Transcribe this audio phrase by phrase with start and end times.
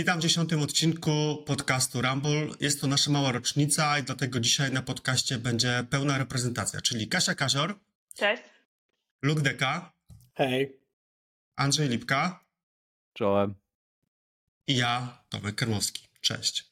[0.00, 2.46] Witam w dziesiątym odcinku podcastu Rumble.
[2.60, 7.34] Jest to nasza mała rocznica i dlatego dzisiaj na podcaście będzie pełna reprezentacja, czyli Kasia
[7.34, 7.78] Kazior.
[8.14, 8.42] Cześć.
[9.22, 9.92] Luke Deka.
[10.34, 10.76] Hej.
[11.56, 12.44] Andrzej Lipka.
[13.12, 13.54] Czołem.
[14.66, 16.08] I ja, Tomek Kermowski.
[16.20, 16.64] Cześć.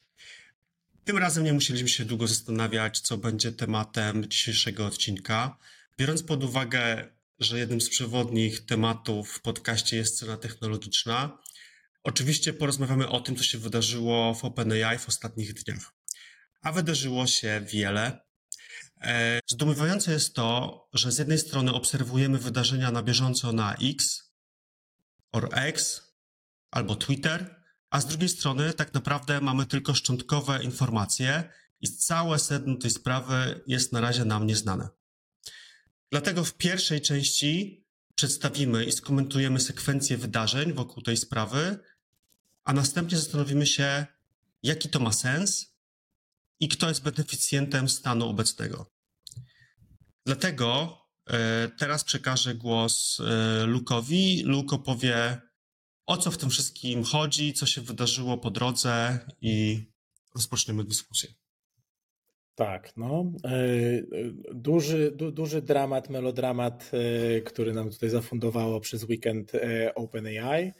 [1.03, 5.57] Tym razem nie musieliśmy się długo zastanawiać, co będzie tematem dzisiejszego odcinka.
[5.97, 7.07] Biorąc pod uwagę,
[7.39, 11.37] że jednym z przewodnich tematów w podcaście jest scena technologiczna,
[12.03, 15.93] Oczywiście porozmawiamy o tym, co się wydarzyło w OpenAI w ostatnich dniach.
[16.61, 18.19] A wydarzyło się wiele.
[19.01, 24.23] E, zdumiewające jest to, że z jednej strony obserwujemy wydarzenia na bieżąco na X,
[25.31, 26.01] or X,
[26.71, 31.49] albo Twitter, a z drugiej strony tak naprawdę mamy tylko szczątkowe informacje
[31.81, 34.89] i całe sedno tej sprawy jest na razie nam nieznane.
[36.11, 41.79] Dlatego w pierwszej części przedstawimy i skomentujemy sekwencję wydarzeń wokół tej sprawy,
[42.69, 44.05] a następnie zastanowimy się,
[44.63, 45.75] jaki to ma sens
[46.59, 48.85] i kto jest beneficjentem stanu obecnego.
[50.25, 50.97] Dlatego
[51.29, 54.43] e, teraz przekażę głos e, Lukowi.
[54.45, 55.37] Luke opowie,
[56.05, 59.85] o co w tym wszystkim chodzi, co się wydarzyło po drodze i
[60.35, 61.29] rozpoczniemy dyskusję.
[62.55, 63.31] Tak, no.
[63.45, 63.51] E,
[64.53, 66.91] duży, du, duży dramat, melodramat,
[67.45, 69.51] który nam tutaj zafundowało przez weekend
[69.95, 70.73] OpenAI.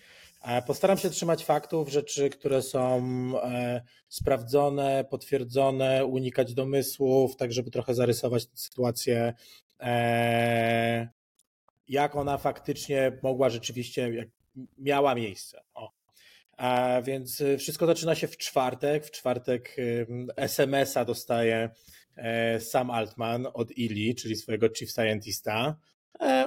[0.68, 3.02] Postaram się trzymać faktów, rzeczy, które są
[3.44, 9.34] e, sprawdzone, potwierdzone, unikać domysłów, tak żeby trochę zarysować sytuację,
[9.80, 11.10] e,
[11.88, 14.28] jak ona faktycznie mogła rzeczywiście, jak
[14.78, 15.62] miała miejsce.
[15.74, 15.92] O.
[16.58, 19.06] A więc wszystko zaczyna się w czwartek.
[19.06, 19.76] W czwartek
[20.36, 21.70] SMS-a dostaje
[22.16, 25.89] e, Sam Altman od Ili, czyli swojego chief scientista, E,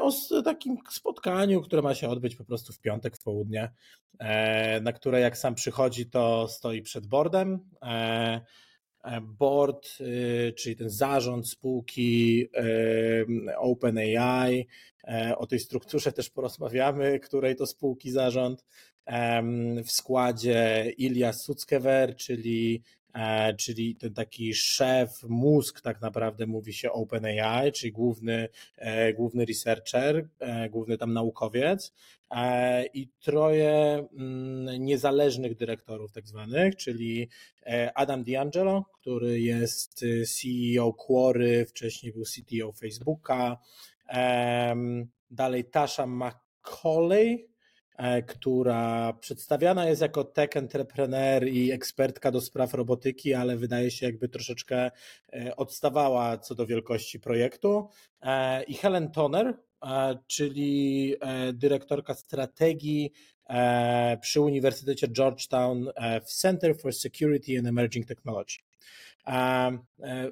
[0.01, 3.71] o takim spotkaniu, które ma się odbyć po prostu w piątek w południe,
[4.19, 7.59] e, na które jak sam przychodzi, to stoi przed boardem.
[7.83, 8.41] E,
[9.23, 9.89] board,
[10.57, 12.49] czyli ten zarząd spółki
[13.59, 14.67] OpenAI,
[15.37, 18.65] o tej strukturze też porozmawiamy, której to spółki zarząd.
[19.85, 23.02] W składzie Ilya Sutskever, czyli E,
[23.59, 30.29] czyli ten taki szef, mózg tak naprawdę mówi się OpenAI, czyli główny, e, główny researcher,
[30.41, 31.93] e, główny tam naukowiec
[32.95, 37.29] i troje mm, niezależnych dyrektorów tak zwanych, czyli
[37.95, 43.59] Adam D'Angelo, który jest CEO Quory, wcześniej był CTO Facebooka,
[45.31, 47.52] dalej Tasha McCauley, E,
[48.27, 54.29] która przedstawiana jest jako tech entrepreneur i ekspertka do spraw robotyki, ale wydaje się jakby
[54.29, 54.91] troszeczkę
[55.33, 57.89] e, odstawała co do wielkości projektu.
[58.23, 59.55] E, I Helen Toner,
[60.27, 61.15] czyli
[61.53, 63.13] dyrektorka strategii
[64.21, 65.91] przy Uniwersytecie Georgetown
[66.25, 68.57] w Center for Security and Emerging Technology.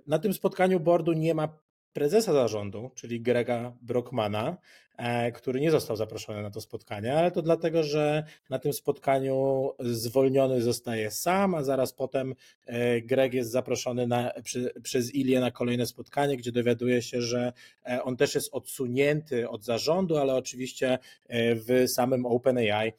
[0.07, 1.49] Na tym spotkaniu boardu nie ma
[1.93, 4.90] prezesa zarządu, czyli Grega Brockmana, e,
[5.35, 10.63] który nie został zaproszony na to spotkanie, ale to dlatego, że na tym spotkaniu zwolniony
[10.63, 12.35] zostaje sam, a zaraz potem
[12.67, 17.53] e, Greg jest zaproszony na, przy, przez Ilię na kolejne spotkanie, gdzie dowiaduje się, że
[17.87, 20.99] e, on też jest odsunięty od zarządu, ale oczywiście
[21.31, 22.93] w samym OpenAI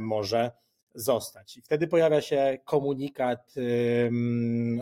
[0.00, 0.50] może
[0.94, 1.56] zostać.
[1.56, 3.54] I wtedy pojawia się komunikat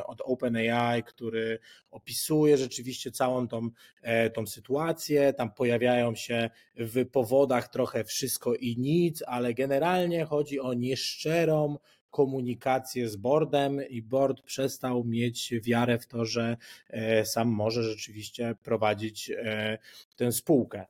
[0.04, 1.58] od OpenAI, który
[1.90, 3.68] opisuje rzeczywiście całą tą,
[4.02, 5.32] e, tą sytuację.
[5.32, 11.76] Tam pojawiają się w powodach trochę wszystko i nic, ale generalnie chodzi o nieszczerą
[12.10, 16.56] komunikację z boardem i board przestał mieć wiarę w to, że
[16.88, 19.78] e, sam może rzeczywiście prowadzić e,
[20.16, 20.86] tę spółkę.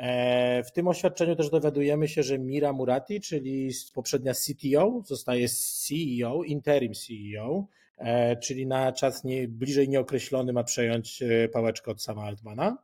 [0.00, 6.42] E, w tym oświadczeniu też dowiadujemy się, że Mira Murati, czyli poprzednia CTO, zostaje CEO,
[6.44, 7.66] interim CEO,
[7.98, 12.78] e, czyli na czas nie, bliżej nieokreślony ma przejąć e, pałeczkę od sama Altmana.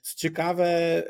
[0.00, 1.02] Co ciekawe,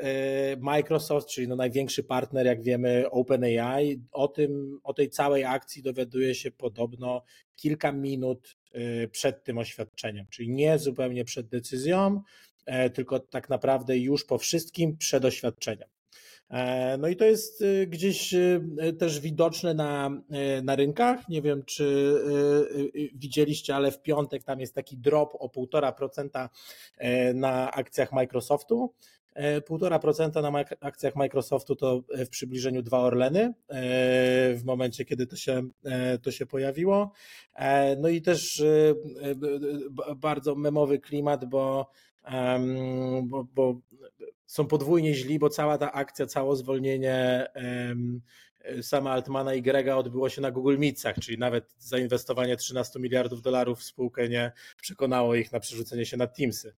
[0.59, 6.35] Microsoft, czyli no największy partner, jak wiemy, OpenAI, o, tym, o tej całej akcji dowiaduje
[6.35, 7.23] się podobno
[7.55, 8.57] kilka minut
[9.11, 12.21] przed tym oświadczeniem, czyli nie zupełnie przed decyzją,
[12.93, 15.89] tylko tak naprawdę już po wszystkim przed oświadczeniem.
[16.49, 18.35] E, no i to jest y, gdzieś
[18.99, 20.21] też widoczne na,
[20.63, 21.29] na rynkach.
[21.29, 22.15] Nie wiem, czy
[23.13, 26.49] widzieliście, ale w piątek tam jest taki drop o 1,5%
[26.97, 28.93] e, na akcjach Microsoftu.
[29.69, 33.53] 1,5% na akcjach Microsoftu to w przybliżeniu dwa Orleny
[34.55, 35.61] w momencie, kiedy to się,
[36.21, 37.11] to się pojawiło.
[37.97, 38.63] No i też
[40.15, 41.89] bardzo memowy klimat, bo
[43.23, 43.81] bo, bo
[44.45, 47.47] są podwójnie źli, bo cała ta akcja, całe zwolnienie
[48.81, 53.79] sama Altmana i Grega odbyło się na Google Meetsach, czyli nawet zainwestowanie 13 miliardów dolarów
[53.79, 54.51] w spółkę nie
[54.81, 56.75] przekonało ich na przerzucenie się na Teamsy.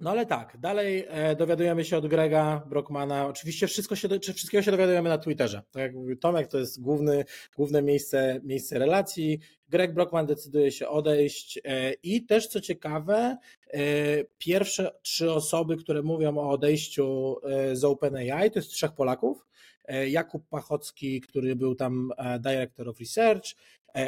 [0.00, 3.26] No ale tak, dalej e, dowiadujemy się od Grega Brockmana.
[3.26, 5.62] Oczywiście wszystko się, wszystkiego się dowiadujemy na Twitterze.
[5.70, 7.24] Tak jak mówił Tomek, to jest główny,
[7.56, 9.40] główne miejsce, miejsce relacji.
[9.68, 13.36] Greg Brockman decyduje się odejść e, i też co ciekawe,
[13.66, 13.80] e,
[14.38, 17.36] pierwsze trzy osoby, które mówią o odejściu
[17.72, 19.46] z OpenAI, to jest trzech Polaków.
[20.08, 23.44] Jakub Pachocki, który był tam Director of Research,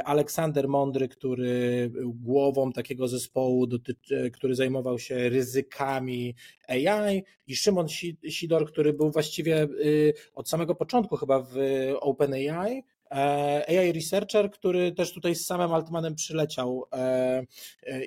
[0.04, 3.68] Aleksander Mądry, który był głową takiego zespołu,
[4.10, 6.34] e, który zajmował się ryzykami
[6.68, 7.86] AI i Szymon
[8.28, 11.56] Sidor, który był właściwie y, od samego początku chyba w
[12.00, 16.84] OpenAI, e, AI Researcher, który też tutaj z samym Altmanem przyleciał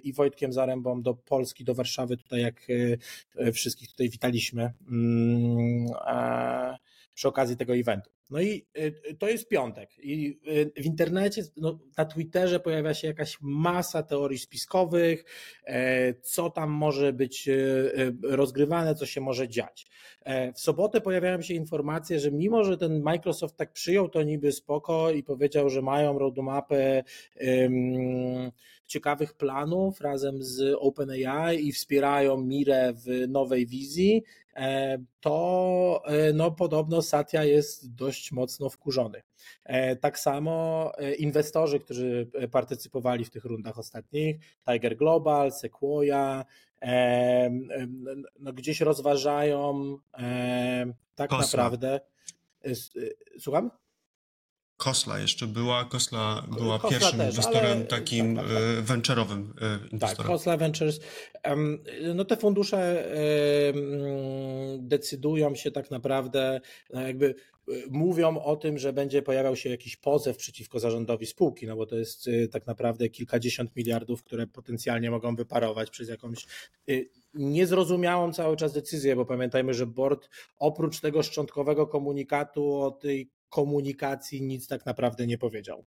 [0.04, 2.68] i Wojtkiem Zarębą do Polski, do Warszawy, tutaj jak
[3.54, 4.74] wszystkich tutaj witaliśmy.
[4.90, 5.88] Mm,
[7.16, 8.10] przy okazji tego eventu.
[8.30, 9.90] No i y, to jest piątek.
[10.00, 15.26] I y, w internecie, no, na Twitterze pojawia się jakaś masa teorii spiskowych,
[15.66, 19.88] e, co tam może być y, rozgrywane, co się może dziać.
[20.24, 24.52] E, w sobotę pojawiają się informacje, że mimo, że ten Microsoft tak przyjął to niby
[24.52, 27.04] spoko i powiedział, że mają roadmapę
[27.42, 28.52] um,
[28.88, 34.45] ciekawych planów razem z OpenAI i wspierają Mirę w nowej wizji, e,
[35.20, 39.22] to e, no, podobno Satya jest dość mocno wkurzony.
[39.64, 44.38] E, tak samo inwestorzy, którzy partycypowali w tych rundach ostatnich,
[44.72, 46.46] Tiger Global, Sequoia,
[48.40, 49.98] no, gdzieś rozważają
[51.16, 51.64] tak Kosla.
[51.64, 52.00] naprawdę.
[53.40, 53.72] Słucham?
[54.78, 55.86] Kosla jeszcze była.
[55.86, 57.86] Kosla była Kosla pierwszym też, inwestorem ale...
[57.86, 58.64] takim tak, tak, tak.
[58.64, 60.18] E, venture'owym e, tak, inwestorem.
[60.18, 61.00] Tak, Kosla Ventures.
[62.16, 63.06] No te fundusze
[64.78, 66.62] decydują się tak naprawdę,
[66.94, 67.36] no jakby
[67.68, 71.86] e, mówią o tym, że będzie pojawiał się jakiś pozew przeciwko zarządowi spółki, no bo
[71.86, 76.46] to jest tak naprawdę kilkadziesiąt miliardów, które potencjalnie mogą wyparować przez jakąś
[77.34, 84.42] niezrozumiałą cały czas decyzję, bo pamiętajmy, że board oprócz tego szczątkowego komunikatu o tej komunikacji
[84.42, 85.86] nic tak naprawdę nie powiedział.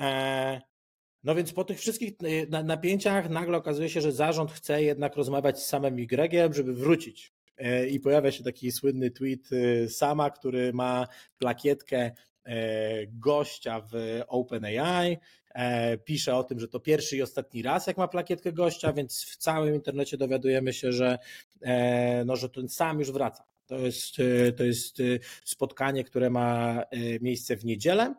[0.00, 0.60] E,
[1.24, 2.12] no więc po tych wszystkich
[2.52, 7.32] e, napięciach nagle okazuje się, że zarząd chce jednak rozmawiać z samym Y, żeby wrócić.
[7.56, 9.50] E, I pojawia się taki słynny tweet
[9.88, 11.06] Sama, który ma
[11.38, 12.10] plakietkę
[13.08, 15.18] gościa w OpenAI.
[16.04, 19.36] Pisze o tym, że to pierwszy i ostatni raz, jak ma plakietkę gościa, więc w
[19.36, 21.18] całym internecie dowiadujemy się, że,
[22.24, 23.49] no, że ten sam już wraca.
[23.70, 25.02] To jest, e, to jest e,
[25.44, 28.14] spotkanie, które ma e, miejsce w niedzielę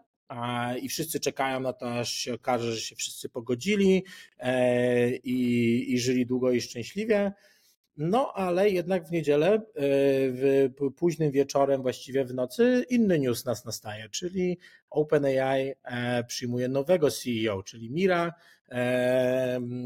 [0.81, 4.03] i wszyscy czekają na to, aż się okaże, że się wszyscy pogodzili
[5.24, 7.31] i, i żyli długo i szczęśliwie.
[7.98, 14.09] No, ale jednak w niedzielę, w późnym wieczorem, właściwie w nocy, inny news nas nastaje,
[14.09, 14.57] czyli
[14.89, 15.74] OpenAI
[16.27, 18.33] przyjmuje nowego CEO, czyli Mira.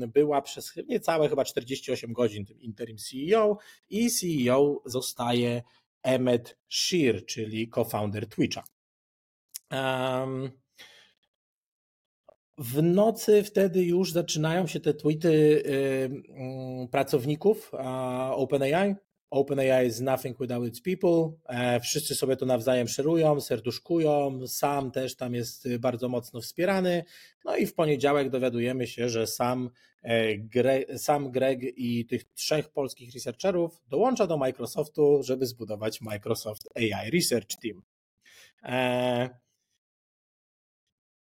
[0.07, 3.57] Była przez niecałe chyba 48 godzin tym interim CEO
[3.89, 5.63] i CEO zostaje
[6.03, 8.63] Emmet Shear, czyli co-founder Twitcha.
[12.57, 15.63] W nocy wtedy już zaczynają się te tweety
[16.91, 17.71] pracowników
[18.31, 18.95] OpenAI.
[19.31, 21.37] OpenAI is nothing without its people.
[21.47, 24.47] E, wszyscy sobie to nawzajem szerują, serduszkują.
[24.47, 27.03] Sam też tam jest bardzo mocno wspierany.
[27.45, 29.69] No i w poniedziałek dowiadujemy się, że sam,
[30.03, 37.11] e, sam Greg i tych trzech polskich researcherów dołącza do Microsoftu, żeby zbudować Microsoft AI
[37.11, 37.81] Research Team.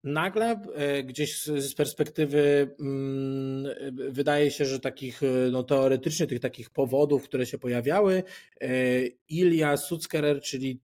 [0.05, 3.75] Nagle e, gdzieś z perspektywy mm,
[4.11, 8.23] wydaje się, że takich e, no, teoretycznie tych takich powodów, które się pojawiały,
[8.61, 8.69] e,
[9.29, 10.81] Ilya Suckerer, czyli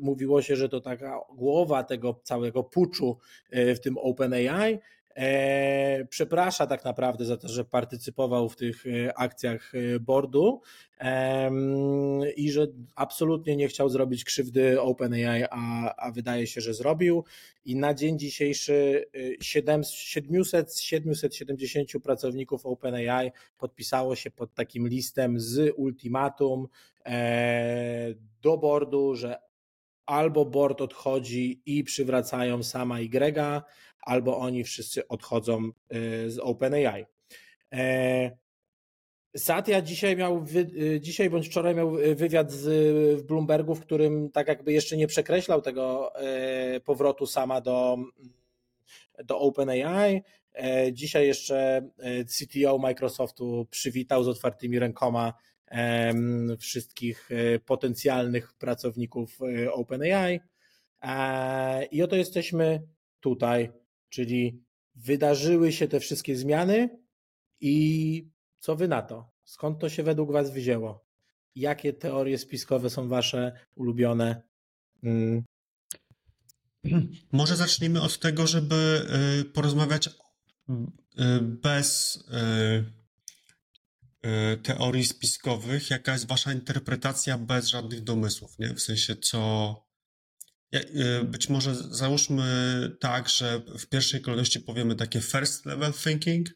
[0.00, 3.18] mówiło się, że to taka głowa tego całego puczu
[3.52, 4.78] w tym OpenAI,
[5.18, 10.60] e, przeprasza tak naprawdę za to, że partycypował w tych e, akcjach e, boardu
[12.36, 17.24] i że absolutnie nie chciał zrobić krzywdy OpenAI, a, a wydaje się, że zrobił.
[17.64, 19.04] I na dzień dzisiejszy
[19.40, 26.68] 700 z 770 pracowników OpenAI podpisało się pod takim listem z ultimatum
[28.42, 29.47] do boardu, że
[30.08, 33.62] albo board odchodzi i przywracają sama Y,
[34.00, 37.06] albo oni wszyscy odchodzą y, z OpenAI.
[37.72, 38.36] E,
[39.36, 42.64] Satya dzisiaj miał, y, dzisiaj bądź wczoraj miał wywiad z,
[43.20, 47.98] w Bloombergu, w którym tak jakby jeszcze nie przekreślał tego e, powrotu sama do,
[49.24, 50.22] do OpenAI.
[50.54, 51.88] E, dzisiaj jeszcze
[52.26, 55.32] CTO Microsoftu przywitał z otwartymi rękoma
[56.58, 60.40] wszystkich e, potencjalnych pracowników e, OpenAI.
[61.90, 62.82] I oto jesteśmy
[63.20, 63.72] tutaj,
[64.08, 64.62] czyli
[64.94, 66.98] wydarzyły się te wszystkie zmiany
[67.60, 69.30] i co wy na to?
[69.44, 71.04] Skąd to się według was wzięło?
[71.54, 74.42] Jakie teorie spiskowe są wasze ulubione?
[75.02, 75.42] Mm.
[77.32, 79.06] Może zacznijmy od tego, żeby
[79.54, 80.12] porozmawiać y,
[81.40, 82.18] bez
[84.62, 85.90] teorii spiskowych.
[85.90, 88.74] Jaka jest wasza interpretacja bez żadnych domysłów, nie?
[88.74, 89.88] W sensie co...
[91.24, 92.44] Być może załóżmy
[93.00, 96.48] tak, że w pierwszej kolejności powiemy takie first level thinking,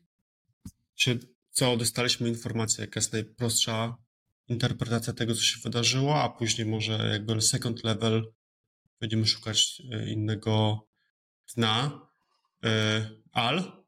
[1.51, 3.97] co dostaliśmy informację, jaka jest najprostsza
[4.49, 8.33] interpretacja tego, co się wydarzyło, a później może jakby second level
[9.01, 10.87] będziemy szukać e, innego
[11.57, 12.09] dna.
[12.65, 13.82] E, Al?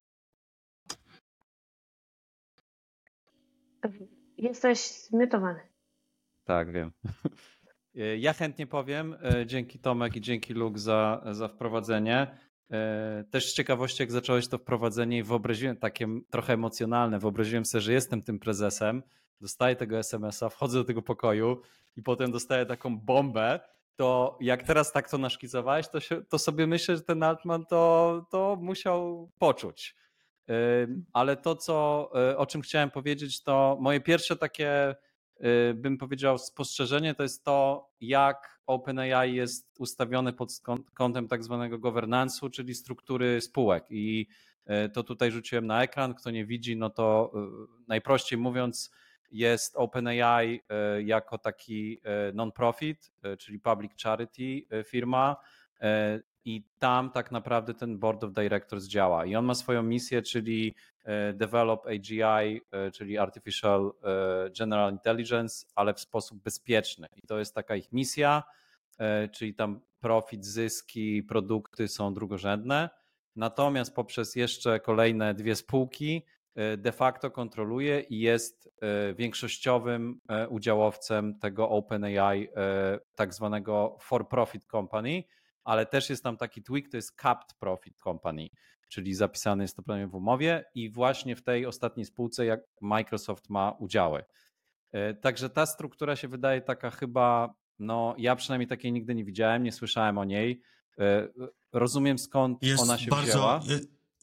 [4.37, 5.59] Jesteś zmiotowany.
[6.43, 6.91] Tak, wiem.
[7.97, 9.15] E, ja chętnie powiem,
[9.45, 12.37] dzięki Tomek i dzięki Luke za, za wprowadzenie.
[13.31, 17.93] Też z ciekawości, jak zacząłeś to wprowadzenie i wyobraziłem, takie trochę emocjonalne, wyobraziłem sobie, że
[17.93, 19.03] jestem tym prezesem,
[19.41, 21.61] dostaję tego SMS-a, wchodzę do tego pokoju
[21.95, 23.59] i potem dostaję taką bombę,
[23.95, 28.25] to jak teraz tak to naszkicowałeś, to, się, to sobie myślę, że ten Altman to,
[28.31, 29.95] to musiał poczuć.
[31.13, 34.95] Ale to, co, y, o czym chciałem powiedzieć, to moje pierwsze takie,
[35.45, 40.61] y, bym powiedział, spostrzeżenie to jest to, jak OpenAI jest ustawione pod
[40.93, 43.85] kątem tak zwanego governance'u, czyli struktury spółek.
[43.89, 44.27] I
[44.85, 46.13] y, to tutaj rzuciłem na ekran.
[46.13, 47.31] Kto nie widzi, no to
[47.87, 48.91] najprościej mówiąc,
[49.31, 50.61] jest OpenAI
[51.05, 52.01] jako taki
[52.33, 55.35] non-profit, czyli public charity firma
[56.45, 59.25] i tam tak naprawdę ten board of directors działa.
[59.25, 60.75] I on ma swoją misję, czyli
[61.33, 62.61] develop AGI,
[62.93, 63.91] czyli Artificial
[64.59, 67.07] General Intelligence, ale w sposób bezpieczny.
[67.15, 68.43] I to jest taka ich misja,
[69.31, 72.89] czyli tam profit, zyski, produkty są drugorzędne.
[73.35, 76.23] Natomiast poprzez jeszcze kolejne dwie spółki
[76.55, 82.49] E, de facto kontroluje i jest e, większościowym e, udziałowcem tego OpenAI,
[83.15, 85.23] tak zwanego for-profit company,
[85.65, 88.47] ale też jest tam taki tweak, to jest capped profit company,
[88.89, 93.49] czyli zapisany jest to prawie w umowie i właśnie w tej ostatniej spółce jak Microsoft
[93.49, 94.23] ma udziały.
[95.21, 99.71] Także ta struktura się wydaje taka chyba, no ja przynajmniej takiej nigdy nie widziałem, nie
[99.71, 100.61] słyszałem o niej.
[101.73, 103.61] Rozumiem skąd jest ona się bardzo, wzięła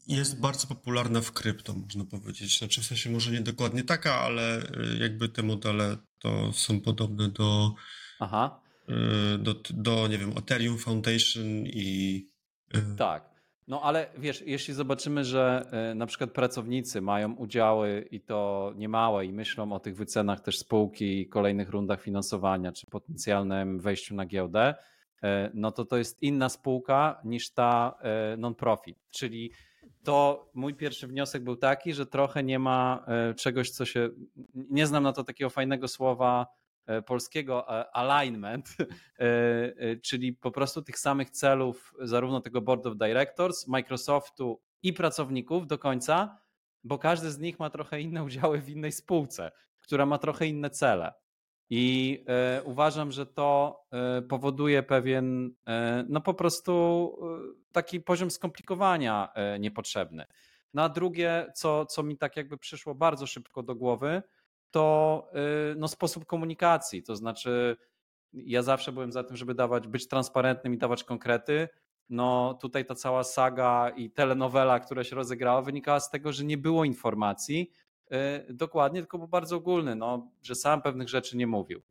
[0.07, 2.59] jest bardzo popularna w krypto, można powiedzieć.
[2.59, 7.29] Znaczy w sensie może nie dokładnie taka, ale y, jakby te modele to są podobne
[7.29, 7.73] do,
[8.19, 8.62] Aha.
[8.89, 12.29] Y, do, do nie wiem, Ethereum Foundation i...
[12.75, 13.33] Y, tak.
[13.67, 19.33] No ale wiesz, jeśli zobaczymy, że na przykład pracownicy mają udziały i to niemałe i
[19.33, 24.75] myślą o tych wycenach też spółki i kolejnych rundach finansowania czy potencjalnym wejściu na giełdę,
[25.53, 27.97] no to to jest inna spółka niż ta
[28.37, 29.51] non-profit, czyli
[30.03, 33.05] to mój pierwszy wniosek był taki, że trochę nie ma
[33.37, 34.09] czegoś, co się.
[34.55, 36.47] Nie znam na to takiego fajnego słowa
[37.05, 38.77] polskiego e, alignment,
[40.07, 45.77] czyli po prostu tych samych celów, zarówno tego board of directors, Microsoftu i pracowników do
[45.77, 46.39] końca,
[46.83, 50.69] bo każdy z nich ma trochę inne udziały w innej spółce, która ma trochę inne
[50.69, 51.13] cele.
[51.69, 57.17] I e, uważam, że to e, powoduje pewien, e, no po prostu
[57.71, 60.25] taki poziom skomplikowania niepotrzebny.
[60.73, 64.21] Na no drugie, co, co mi tak jakby przyszło bardzo szybko do głowy,
[64.73, 65.27] to
[65.75, 67.03] no, sposób komunikacji.
[67.03, 67.77] To znaczy,
[68.33, 71.67] ja zawsze byłem za tym, żeby dawać, być transparentnym i dawać konkrety.
[72.09, 76.57] No tutaj ta cała saga i telenowela, która się rozegrała, wynikała z tego, że nie
[76.57, 77.71] było informacji,
[78.13, 81.81] E, dokładnie, tylko był bardzo ogólny, no, że sam pewnych rzeczy nie mówił.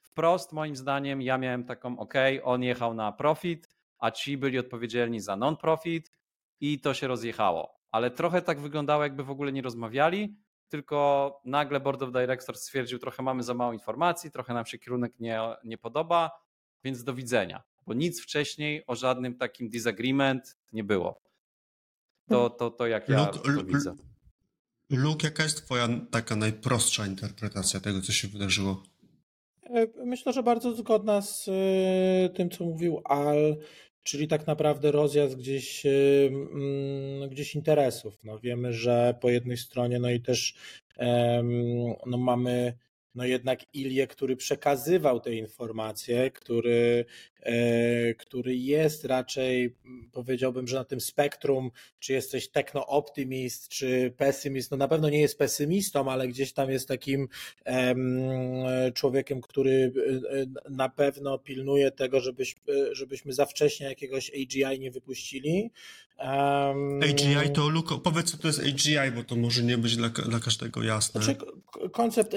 [0.00, 3.68] Wprost moim zdaniem ja miałem taką, ok, on jechał na profit,
[3.98, 6.12] a ci byli odpowiedzialni za non-profit
[6.60, 7.78] i to się rozjechało.
[7.90, 10.36] Ale trochę tak wyglądało, jakby w ogóle nie rozmawiali,
[10.68, 15.12] tylko nagle Board of Directors stwierdził, trochę mamy za mało informacji, trochę nam się kierunek
[15.20, 16.30] nie, nie podoba,
[16.84, 17.62] więc do widzenia.
[17.86, 21.20] Bo nic wcześniej o żadnym takim disagreement nie było.
[22.28, 23.94] To, to, to jak ja to widzę.
[24.90, 28.82] Luke, jaka jest twoja taka najprostsza interpretacja tego, co się wydarzyło?
[29.62, 33.56] E, myślę, że bardzo zgodna z e, tym, co mówił Al,
[34.08, 35.90] czyli tak naprawdę rozjazd gdzieś, e,
[36.26, 38.24] mm, gdzieś interesów.
[38.24, 40.54] No wiemy, że po jednej stronie, no i też
[42.06, 42.78] no mamy
[43.14, 47.04] no jednak Ilię, który przekazywał te informacje, który,
[47.40, 49.74] e, który jest raczej,
[50.12, 55.38] powiedziałbym, że na tym spektrum, czy jesteś techno-optymist, czy pesymist, no na pewno nie jest
[55.38, 57.28] pesymistą, ale gdzieś tam jest takim
[58.94, 59.92] człowiekiem, który
[60.30, 65.70] e, na pewno pilnuje tego, żebyś, e, żebyśmy za wcześnie jakiegoś AGI nie wypuścili.
[66.18, 70.08] Um, AGI to, Luko, powiedz co to jest AGI, bo to może nie być dla,
[70.08, 71.22] dla każdego jasne.
[71.22, 71.40] Znaczy,
[71.92, 72.34] koncept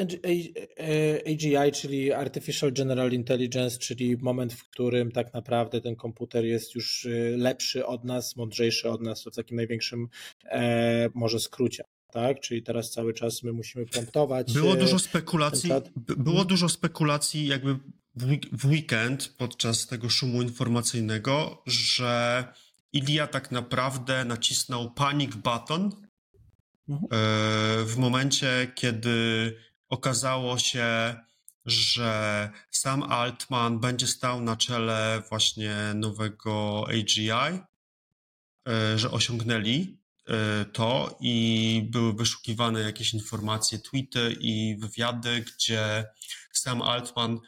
[1.27, 7.05] AGI, czyli Artificial General Intelligence, czyli moment, w którym tak naprawdę ten komputer jest już
[7.05, 10.07] y, lepszy od nas, mądrzejszy od nas, to w takim największym
[10.45, 11.83] e, może skrócie.
[12.11, 12.39] Tak?
[12.39, 14.53] Czyli teraz cały czas my musimy promptować.
[14.53, 17.79] Było dużo spekulacji, było dużo spekulacji jakby
[18.51, 22.43] w weekend podczas tego szumu informacyjnego, że
[22.93, 26.07] Ilia tak naprawdę nacisnął panic button
[26.89, 27.07] mhm.
[27.11, 29.57] e, w momencie, kiedy
[29.89, 31.15] okazało się,
[31.65, 41.17] że sam Altman będzie stał na czele właśnie nowego AGI, e, że osiągnęli e, to
[41.19, 46.05] i były wyszukiwane jakieś informacje, tweety i wywiady, gdzie
[46.51, 47.39] sam Altman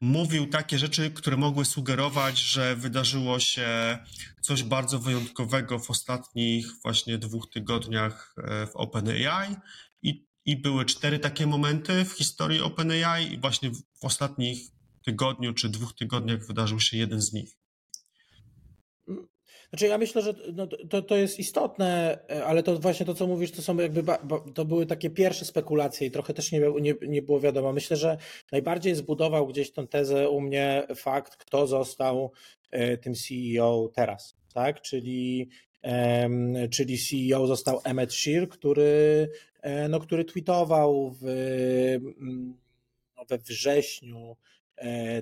[0.00, 3.98] mówił takie rzeczy, które mogły sugerować, że wydarzyło się
[4.40, 9.56] coś bardzo wyjątkowego w ostatnich właśnie dwóch tygodniach e, w OpenAI
[10.02, 14.58] i, i były cztery takie momenty w historii OpenAI i właśnie w ostatnich
[15.04, 17.57] tygodniu czy dwóch tygodniach wydarzył się jeden z nich.
[19.70, 23.50] Znaczy ja myślę, że no, to, to jest istotne, ale to właśnie to, co mówisz,
[23.50, 24.02] to są jakby,
[24.54, 27.72] to były takie pierwsze spekulacje i trochę też nie, nie, nie było wiadomo.
[27.72, 28.18] Myślę, że
[28.52, 32.32] najbardziej zbudował gdzieś tę tezę u mnie fakt, kto został
[32.70, 34.80] e, tym CEO teraz, tak?
[34.80, 35.48] Czyli,
[36.70, 39.28] czyli CEO został Emmett Shear, który,
[39.62, 42.56] e, no, który tweetował w, mm,
[43.28, 44.57] we wrześniu E,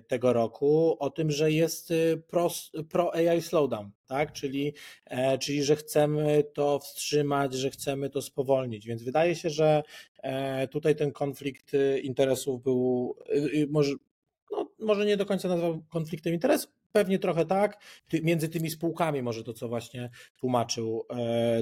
[0.06, 2.50] tego roku o tym, że jest y, pro,
[2.90, 4.32] pro slowdown, tak?
[4.32, 8.86] Czyli, e, czyli że chcemy to wstrzymać, że chcemy to spowolnić.
[8.86, 9.82] Więc wydaje się, że
[10.22, 13.94] e, tutaj ten konflikt y, interesów był y, może,
[14.52, 17.82] no, może nie do końca nazwał konfliktem interesów, pewnie trochę tak,
[18.22, 21.06] między tymi spółkami może to, co właśnie tłumaczył,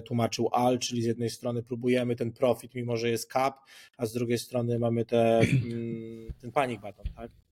[0.05, 3.59] tłumaczył Al, czyli z jednej strony próbujemy ten profit, mimo że jest cap,
[3.97, 7.44] a z drugiej strony mamy te, mm, ten panic button, tak?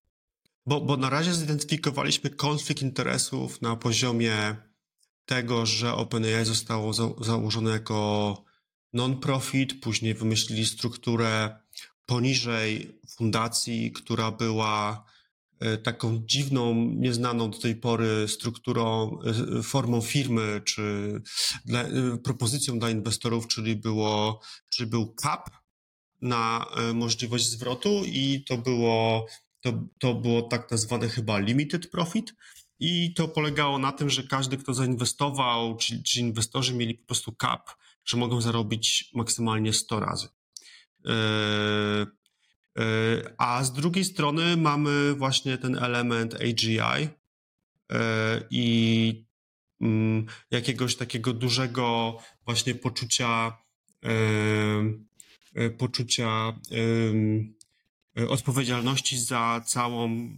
[0.66, 4.56] Bo, bo na razie zidentyfikowaliśmy konflikt interesów na poziomie
[5.24, 8.44] tego, że OpenAI zostało za, założone jako
[8.92, 11.56] non-profit, później wymyślili strukturę
[12.06, 15.04] poniżej fundacji, która była
[15.60, 19.18] e, taką dziwną, nieznaną do tej pory strukturą,
[19.58, 21.12] e, formą firmy, czy
[21.64, 25.50] dla, e, propozycją dla inwestorów, czyli było, czyli był cap
[26.20, 29.26] na możliwość zwrotu i to było
[29.62, 32.34] to, to było tak nazwane chyba limited profit.
[32.78, 37.32] I to polegało na tym, że każdy, kto zainwestował, czy, czy inwestorzy mieli po prostu
[37.40, 37.70] cap,
[38.04, 40.28] że mogą zarobić maksymalnie 100 razy.
[41.04, 41.12] Yy,
[42.76, 47.08] yy, a z drugiej strony mamy właśnie ten element AGI
[48.50, 49.24] i
[49.80, 53.62] mm, jakiegoś takiego dużego właśnie poczucia
[55.78, 56.58] poczucia
[58.28, 60.28] odpowiedzialności za całą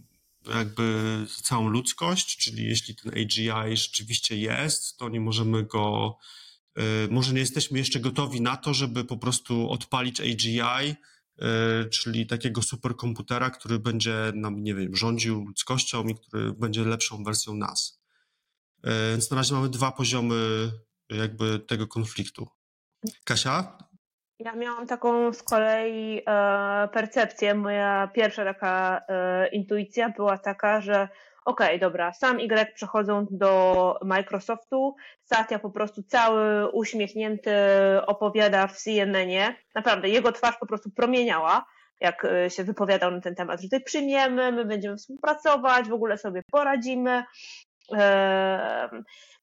[0.53, 6.17] jakby całą ludzkość, czyli jeśli ten AGI rzeczywiście jest, to nie możemy go,
[6.77, 10.59] y, może nie jesteśmy jeszcze gotowi na to, żeby po prostu odpalić AGI,
[11.41, 17.23] y, czyli takiego superkomputera, który będzie nam, nie wiem, rządził ludzkością i który będzie lepszą
[17.23, 17.99] wersją nas.
[19.11, 20.71] Więc na razie mamy dwa poziomy
[21.09, 22.47] jakby tego konfliktu.
[23.23, 23.77] Kasia,
[24.39, 27.55] ja miałam taką z kolei e, percepcję.
[27.55, 31.09] Moja pierwsza taka e, intuicja była taka, że
[31.45, 37.51] okej, okay, dobra, sam Y przechodząc do Microsoftu, Satya po prostu cały uśmiechnięty
[38.07, 39.55] opowiada w CNN-ie.
[39.75, 41.65] Naprawdę, jego twarz po prostu promieniała,
[42.01, 46.17] jak e, się wypowiadał na ten temat, że tutaj przyjmiemy, my będziemy współpracować, w ogóle
[46.17, 47.23] sobie poradzimy.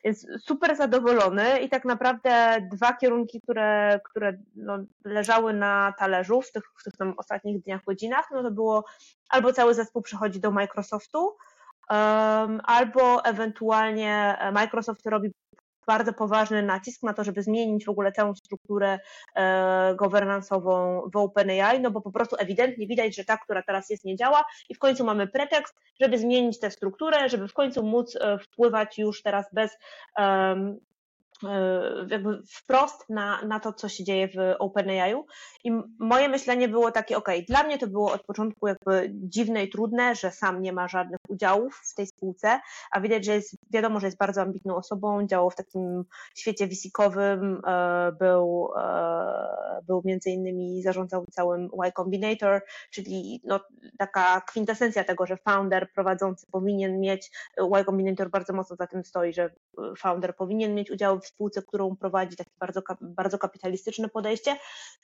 [0.05, 6.52] Więc super zadowolony i tak naprawdę dwa kierunki, które, które no, leżały na talerzu w
[6.52, 8.85] tych, w tych tam ostatnich dniach, godzinach, no to było
[9.28, 11.37] albo cały zespół przechodzi do Microsoftu,
[12.64, 15.33] albo ewentualnie Microsoft robi
[15.87, 18.99] bardzo poważny nacisk na to, żeby zmienić w ogóle całą strukturę
[19.35, 24.05] e, governance'ową w OpenAI, no bo po prostu ewidentnie widać, że ta, która teraz jest,
[24.05, 28.16] nie działa i w końcu mamy pretekst, żeby zmienić tę strukturę, żeby w końcu móc
[28.16, 29.79] e, wpływać już teraz bez
[30.18, 30.77] E,
[32.09, 35.14] jakby wprost na, na to, co się dzieje w OpenAI.
[35.64, 39.70] I moje myślenie było takie, ok, dla mnie to było od początku jakby dziwne i
[39.70, 44.00] trudne, że sam nie ma żadnych udziałów w tej spółce, a widać, że jest, wiadomo,
[44.00, 50.31] że jest bardzo ambitną osobą, działał w takim świecie VC-kowym, e, był, e, był między
[50.31, 53.61] innymi zarządzał całym Y Combinator, czyli no,
[53.98, 59.33] taka kwintesencja tego, że founder prowadzący powinien mieć, Y Combinator bardzo mocno za tym stoi,
[59.33, 59.50] że
[59.98, 64.57] founder powinien mieć udział w spółce, którą prowadzi, takie bardzo, bardzo kapitalistyczne podejście.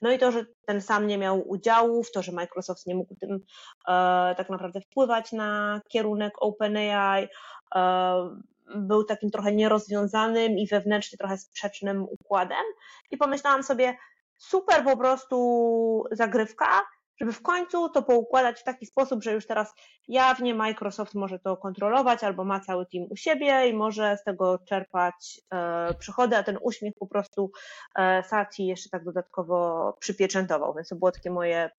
[0.02, 3.32] No i to, że ten sam nie miał udziałów, to, że Microsoft nie mógł tym
[3.34, 7.28] e, tak naprawdę wpływać na kierunek OpenAI,
[7.74, 8.38] e,
[8.76, 12.64] był takim trochę nierozwiązanym i wewnętrznie trochę sprzecznym układem.
[13.10, 13.96] I pomyślałam sobie,
[14.36, 16.82] super po prostu zagrywka,
[17.20, 19.74] żeby w końcu to poukładać w taki sposób, że już teraz
[20.08, 24.58] jawnie Microsoft może to kontrolować albo ma cały team u siebie i może z tego
[24.58, 27.50] czerpać e, przychody, a ten uśmiech po prostu
[27.98, 31.70] e, Sati jeszcze tak dodatkowo przypieczętował, więc to było takie moje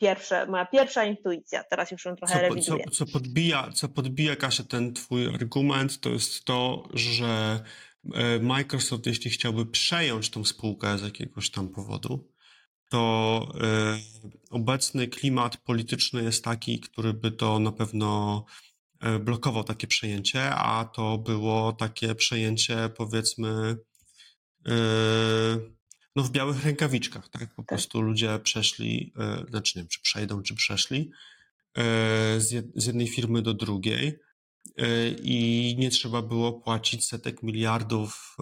[0.00, 2.84] pierwsze, moja pierwsza intuicja, teraz już ją trochę co, rewiduję.
[2.84, 7.60] Co, co, podbija, co podbija, Kasia, ten twój argument, to jest to, że
[8.14, 12.31] e, Microsoft, jeśli chciałby przejąć tą spółkę z jakiegoś tam powodu,
[12.92, 13.98] to e,
[14.50, 18.44] obecny klimat polityczny jest taki, który by to na pewno
[19.00, 23.76] e, blokował takie przejęcie, a to było takie przejęcie, powiedzmy,
[24.66, 24.72] e,
[26.16, 27.54] no w białych rękawiczkach, tak?
[27.54, 27.66] Po tak.
[27.66, 29.12] prostu ludzie przeszli,
[29.48, 31.10] znaczy nie wiem, czy przejdą, czy przeszli
[32.36, 34.18] z jednej firmy do drugiej
[35.22, 38.36] i nie trzeba było płacić setek miliardów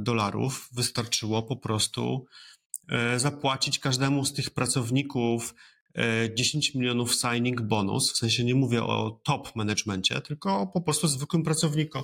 [0.00, 0.68] dolarów.
[0.72, 2.26] Wystarczyło po prostu
[3.16, 5.54] zapłacić każdemu z tych pracowników
[6.34, 11.08] 10 e, milionów signing bonus, w sensie nie mówię o top managemencie, tylko po prostu
[11.08, 11.98] zwykłym pracowniku,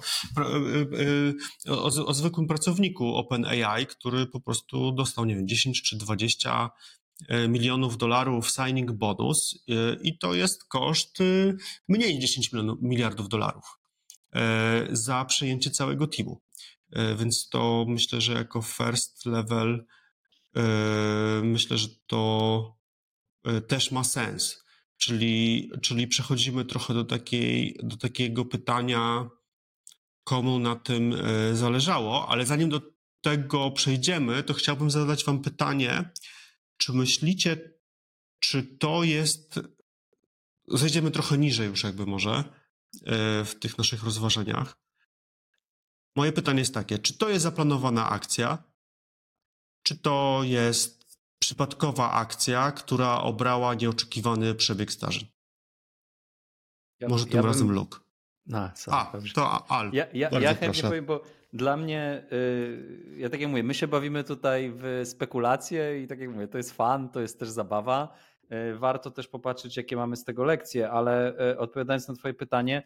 [1.66, 6.70] e, o, zwykłym pracowniku OpenAI, który po prostu dostał, nie wiem, 10 czy 20
[7.48, 9.64] milionów dolarów signing bonus
[10.02, 11.18] i to jest koszt
[11.88, 13.78] mniej niż 10 milionów, miliardów dolarów
[14.90, 16.40] za przejęcie całego teamu.
[17.18, 19.95] Więc to myślę, że jako first level E,
[21.42, 22.76] myślę, że to
[23.44, 24.64] e, też ma sens.
[24.96, 29.28] Czyli, czyli przechodzimy trochę do, takiej, do takiego pytania,
[30.24, 32.82] komu na tym e, zależało, ale zanim do
[33.20, 36.10] tego przejdziemy, to chciałbym zadać Wam pytanie,
[36.76, 37.72] czy myślicie,
[38.38, 39.60] czy to jest.
[40.68, 42.44] Zejdziemy trochę niżej już, jakby może,
[43.44, 44.78] w tych naszych rozważaniach.
[46.16, 48.64] Moje pytanie jest takie: czy to jest zaplanowana akcja?
[49.86, 55.26] Czy to jest przypadkowa akcja, która obrała nieoczekiwany przebieg zdarzeń?
[57.00, 57.76] Ja, Może tym ja razem bym...
[57.76, 57.98] Luke.
[58.46, 59.90] No, A, to Al.
[59.92, 61.22] Ja, ja, ja chętnie powiem, bo
[61.52, 66.20] dla mnie, yy, ja tak jak mówię, my się bawimy tutaj w spekulacje i tak
[66.20, 68.16] jak mówię, to jest fan, to jest też zabawa.
[68.50, 72.82] Yy, warto też popatrzeć, jakie mamy z tego lekcje, ale yy, odpowiadając na Twoje pytanie,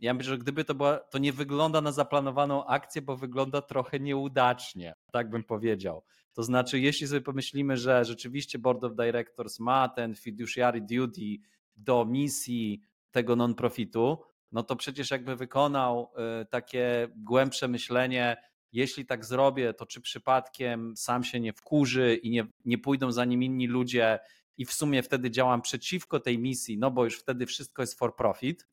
[0.00, 4.00] ja myślę, że gdyby to była, to nie wygląda na zaplanowaną akcję, bo wygląda trochę
[4.00, 6.02] nieudacznie tak bym powiedział.
[6.32, 11.36] To znaczy, jeśli sobie pomyślimy, że rzeczywiście Board of Directors ma ten fiduciary duty
[11.76, 12.80] do misji
[13.10, 14.18] tego non-profitu,
[14.52, 18.36] no to przecież jakby wykonał y, takie głębsze myślenie,
[18.72, 23.24] jeśli tak zrobię, to czy przypadkiem sam się nie wkurzy i nie, nie pójdą za
[23.24, 24.18] nim inni ludzie
[24.56, 28.16] i w sumie wtedy działam przeciwko tej misji, no bo już wtedy wszystko jest for
[28.16, 28.66] profit,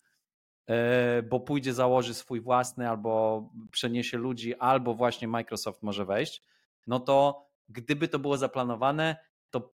[1.30, 6.42] bo pójdzie, założy swój własny albo przeniesie ludzi, albo właśnie Microsoft może wejść
[6.88, 9.16] no to gdyby to było zaplanowane,
[9.50, 9.74] to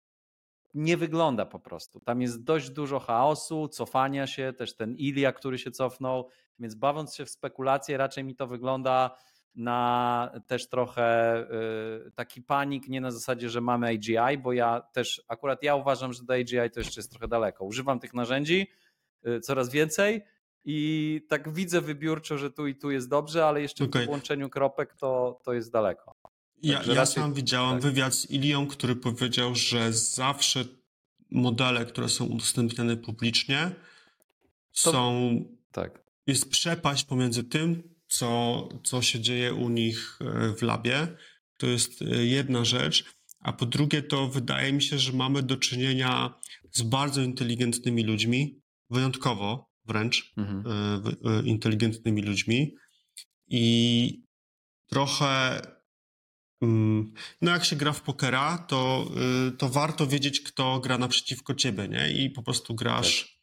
[0.74, 2.00] nie wygląda po prostu.
[2.00, 7.16] Tam jest dość dużo chaosu, cofania się, też ten Ilia, który się cofnął, więc bawiąc
[7.16, 9.18] się w spekulacje, raczej mi to wygląda
[9.56, 11.38] na też trochę
[12.08, 16.14] y, taki panik, nie na zasadzie, że mamy AGI, bo ja też, akurat ja uważam,
[16.14, 17.66] że do AGI to jeszcze jest trochę daleko.
[17.66, 18.68] Używam tych narzędzi
[19.28, 20.24] y, coraz więcej
[20.66, 24.04] i tak widzę wybiórczo, że tu i tu jest dobrze, ale jeszcze okay.
[24.04, 26.16] w połączeniu kropek to, to jest daleko.
[26.64, 27.82] Ja, ja sam widziałam tak.
[27.82, 30.66] wywiad z Ilią, który powiedział, że zawsze
[31.32, 33.72] modele, które są udostępniane publicznie,
[34.84, 34.92] to...
[34.92, 35.36] są.
[35.72, 36.04] Tak.
[36.28, 41.08] Jest przepaść pomiędzy tym, co, co się dzieje u nich e, w labie.
[41.58, 43.06] To jest e, jedna rzecz.
[43.40, 46.40] A po drugie, to wydaje mi się, że mamy do czynienia
[46.72, 50.64] z bardzo inteligentnymi ludźmi, wyjątkowo wręcz mhm.
[51.26, 52.76] E, inteligentnymi ludźmi.
[53.48, 54.24] I
[54.88, 55.62] trochę
[56.62, 59.08] Mm, no jak się gra w pokera, to,
[59.48, 62.12] y, to warto wiedzieć, kto gra naprzeciwko ciebie, nie?
[62.12, 63.42] I po prostu grasz,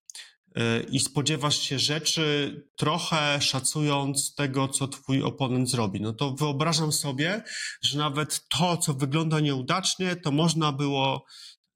[0.54, 6.00] e, i spodziewasz się rzeczy, trochę szacując tego, co twój oponent zrobi.
[6.00, 7.42] No to wyobrażam sobie,
[7.82, 11.24] że nawet to, co wygląda nieudacznie, to można było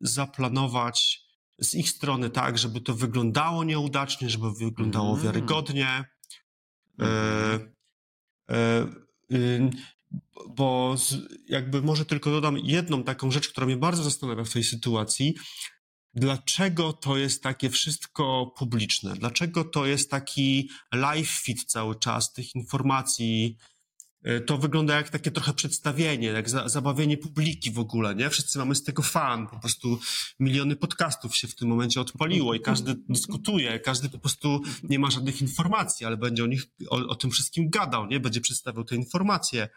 [0.00, 1.20] zaplanować
[1.60, 5.24] z ich strony tak, żeby to wyglądało nieudacznie, żeby wyglądało Mhm.
[5.26, 5.86] wiarygodnie.
[5.86, 6.04] E,
[6.98, 7.74] Mhm.
[8.50, 9.70] e, y,
[10.48, 11.14] bo z,
[11.48, 15.34] jakby może tylko dodam jedną taką rzecz, która mnie bardzo zastanawia w tej sytuacji.
[16.14, 19.14] Dlaczego to jest takie wszystko publiczne?
[19.14, 23.56] Dlaczego to jest taki live feed cały czas tych informacji?
[24.26, 28.30] Y, To wygląda jak takie trochę przedstawienie, jak za, zabawienie publiki w ogóle, nie?
[28.30, 29.98] Wszyscy mamy z tego fan, po prostu
[30.40, 35.10] miliony podcastów się w tym momencie odpaliło i każdy dyskutuje, każdy po prostu nie ma
[35.10, 38.20] żadnych informacji, ale będzie o nich, o, o tym wszystkim gadał, nie?
[38.20, 39.68] Będzie przedstawiał te informacje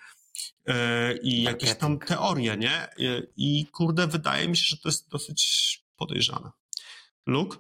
[0.66, 2.74] e, i jakieś tam teorie, nie?
[2.82, 6.52] E, I kurde, wydaje mi się, że to jest dosyć podejrzane.
[7.28, 7.58] Luke?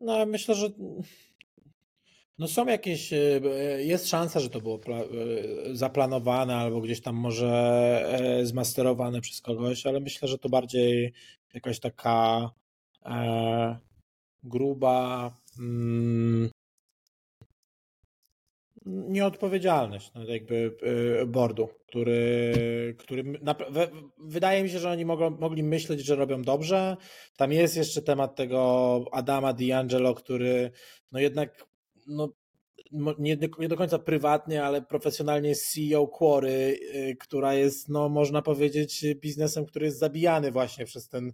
[0.00, 0.70] No, myślę, że
[2.40, 3.40] no są jakieś, e,
[3.78, 5.04] jest szansa, że to było e,
[5.76, 7.48] zaplanowane albo gdzieś tam może
[8.06, 11.12] e, zmasterowane przez kogoś, ale myślę, że to bardziej
[11.54, 12.50] jakaś taka
[13.06, 13.78] e,
[14.42, 16.50] gruba mm,
[18.86, 20.76] nieodpowiedzialność no, jakby
[21.22, 22.54] e, boardu, który,
[22.98, 23.22] który
[23.70, 26.96] we- wydaje mi się, że oni mogą, mogli myśleć, że robią dobrze.
[27.36, 30.70] Tam jest jeszcze temat tego Adama D'Angelo, który
[31.12, 31.69] no jednak
[32.10, 32.28] no,
[33.18, 39.04] nie, nie do końca prywatnie, ale profesjonalnie CEO Quarry, y, która jest, no można powiedzieć,
[39.16, 41.32] biznesem, który jest zabijany właśnie przez ten,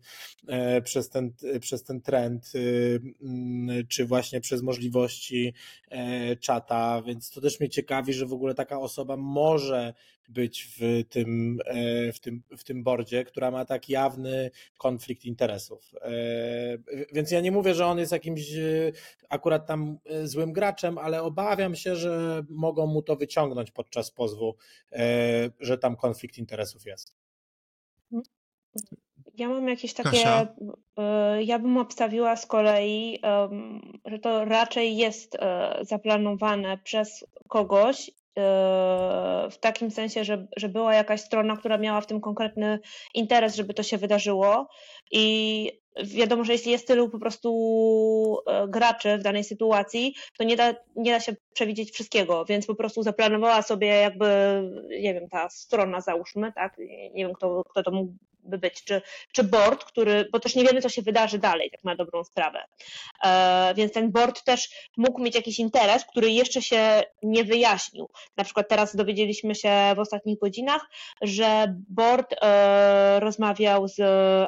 [0.48, 5.54] e, przez ten, przez ten trend, y, mm, czy właśnie przez możliwości
[5.88, 9.94] e, czata, więc to też mnie ciekawi, że w ogóle taka osoba może
[10.28, 15.94] być w tym, e, w tym, w tym bordzie, która ma tak jawny konflikt interesów.
[16.02, 16.10] E,
[17.12, 18.92] Więc ja nie mówię, że on jest jakimś e,
[19.28, 24.54] akurat tam złym graczem, ale obawiam się, że mogą mu to wyciągnąć podczas pozwu,
[25.60, 27.14] że tam konflikt interesów jest.
[29.34, 30.10] Ja mam jakieś takie.
[30.10, 30.46] Kasia?
[31.40, 33.20] Ja bym obstawiła z kolei,
[34.04, 35.36] że to raczej jest
[35.82, 38.10] zaplanowane przez kogoś.
[39.50, 42.78] W takim sensie, że, że była jakaś strona, która miała w tym konkretny
[43.14, 44.68] interes, żeby to się wydarzyło.
[45.10, 45.70] I
[46.04, 50.74] wiadomo, że jeśli jest tylu po prostu e, graczy w danej sytuacji, to nie da,
[50.96, 54.26] nie da się przewidzieć wszystkiego, więc po prostu zaplanowała sobie jakby,
[55.00, 56.78] nie wiem, ta strona załóżmy, tak,
[57.14, 57.90] nie wiem kto, kto to
[58.46, 61.84] mógłby być, czy, czy board, który, bo też nie wiemy co się wydarzy dalej, tak
[61.84, 62.58] na dobrą sprawę,
[63.24, 68.08] e, więc ten board też mógł mieć jakiś interes, który jeszcze się nie wyjaśnił.
[68.36, 70.86] Na przykład teraz dowiedzieliśmy się w ostatnich godzinach,
[71.22, 74.00] że board e, rozmawiał z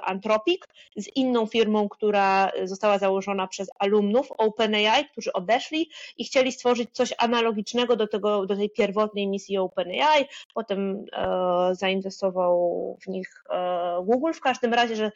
[0.05, 0.63] Anthropic,
[0.97, 7.15] z inną firmą, która została założona przez alumnów OpenAI, którzy odeszli i chcieli stworzyć coś
[7.19, 10.25] analogicznego do, tego, do tej pierwotnej misji OpenAI.
[10.55, 14.33] Potem e, zainwestował w nich e, Google.
[14.33, 15.13] W każdym razie, że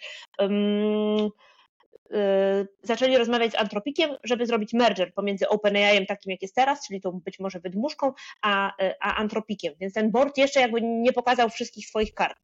[2.12, 7.00] e, zaczęli rozmawiać z Antropikiem, żeby zrobić merger pomiędzy OpenAI takim, jak jest teraz, czyli
[7.00, 9.74] tą być może wydmuszką, a, e, a Antropikiem.
[9.80, 12.38] Więc ten board jeszcze jakby nie pokazał wszystkich swoich kart.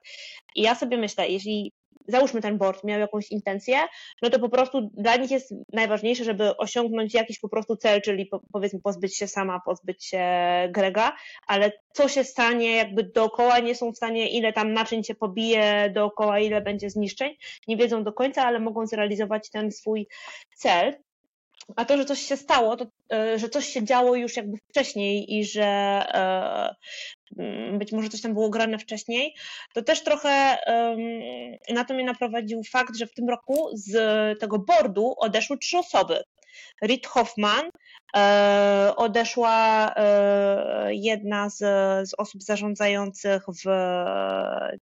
[0.54, 1.72] I ja sobie myślę, jeśli
[2.08, 3.78] załóżmy ten board miał jakąś intencję,
[4.22, 8.26] no to po prostu dla nich jest najważniejsze, żeby osiągnąć jakiś po prostu cel, czyli
[8.26, 10.24] po, powiedzmy pozbyć się sama, pozbyć się
[10.70, 11.16] Grega,
[11.46, 15.90] ale co się stanie jakby dookoła, nie są w stanie, ile tam naczyń się pobije
[15.94, 17.34] dookoła, ile będzie zniszczeń,
[17.68, 20.06] nie wiedzą do końca, ale mogą zrealizować ten swój
[20.56, 20.94] cel.
[21.76, 25.38] A to, że coś się stało, to, e, że coś się działo już jakby wcześniej
[25.38, 26.74] i że e,
[27.72, 29.34] być może coś tam było grane wcześniej,
[29.74, 30.58] to też trochę
[31.70, 33.94] na to mnie naprowadził fakt, że w tym roku z
[34.40, 36.22] tego boardu odeszły trzy osoby.
[36.82, 37.70] Reed Hoffman,
[38.16, 41.58] e, odeszła e, jedna z,
[42.08, 44.78] z osób zarządzających w e,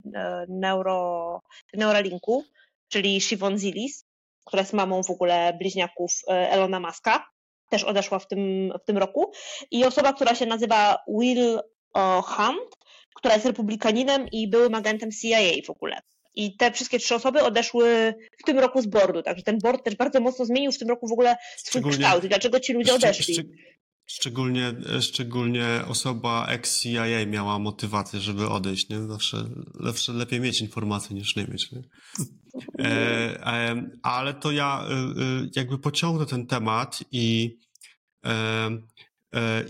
[0.48, 1.40] neuro,
[1.74, 2.44] Neuralinku,
[2.88, 4.04] czyli Shivon Zilis,
[4.44, 7.26] która jest mamą w ogóle bliźniaków Elona Muska,
[7.70, 9.32] też odeszła w tym, w tym roku.
[9.70, 11.60] I osoba, która się nazywa Will
[12.22, 12.76] Hunt,
[13.14, 16.00] która jest republikaninem i byłym agentem CIA w ogóle.
[16.34, 19.96] I te wszystkie trzy osoby odeszły w tym roku z boardu, także ten board też
[19.96, 23.34] bardzo mocno zmienił w tym roku w ogóle swój kształt i dlaczego ci ludzie odeszli.
[23.34, 23.44] szcz-
[24.08, 29.00] Szczególnie, szczególnie osoba ex-CIA miała motywację, żeby odejść, nie?
[29.02, 29.36] Zawsze,
[29.80, 31.82] zawsze lepiej mieć informacje niż nie mieć, nie?
[32.78, 37.56] E, e, ale to ja e, e, jakby pociągnę ten temat i,
[38.26, 38.70] e,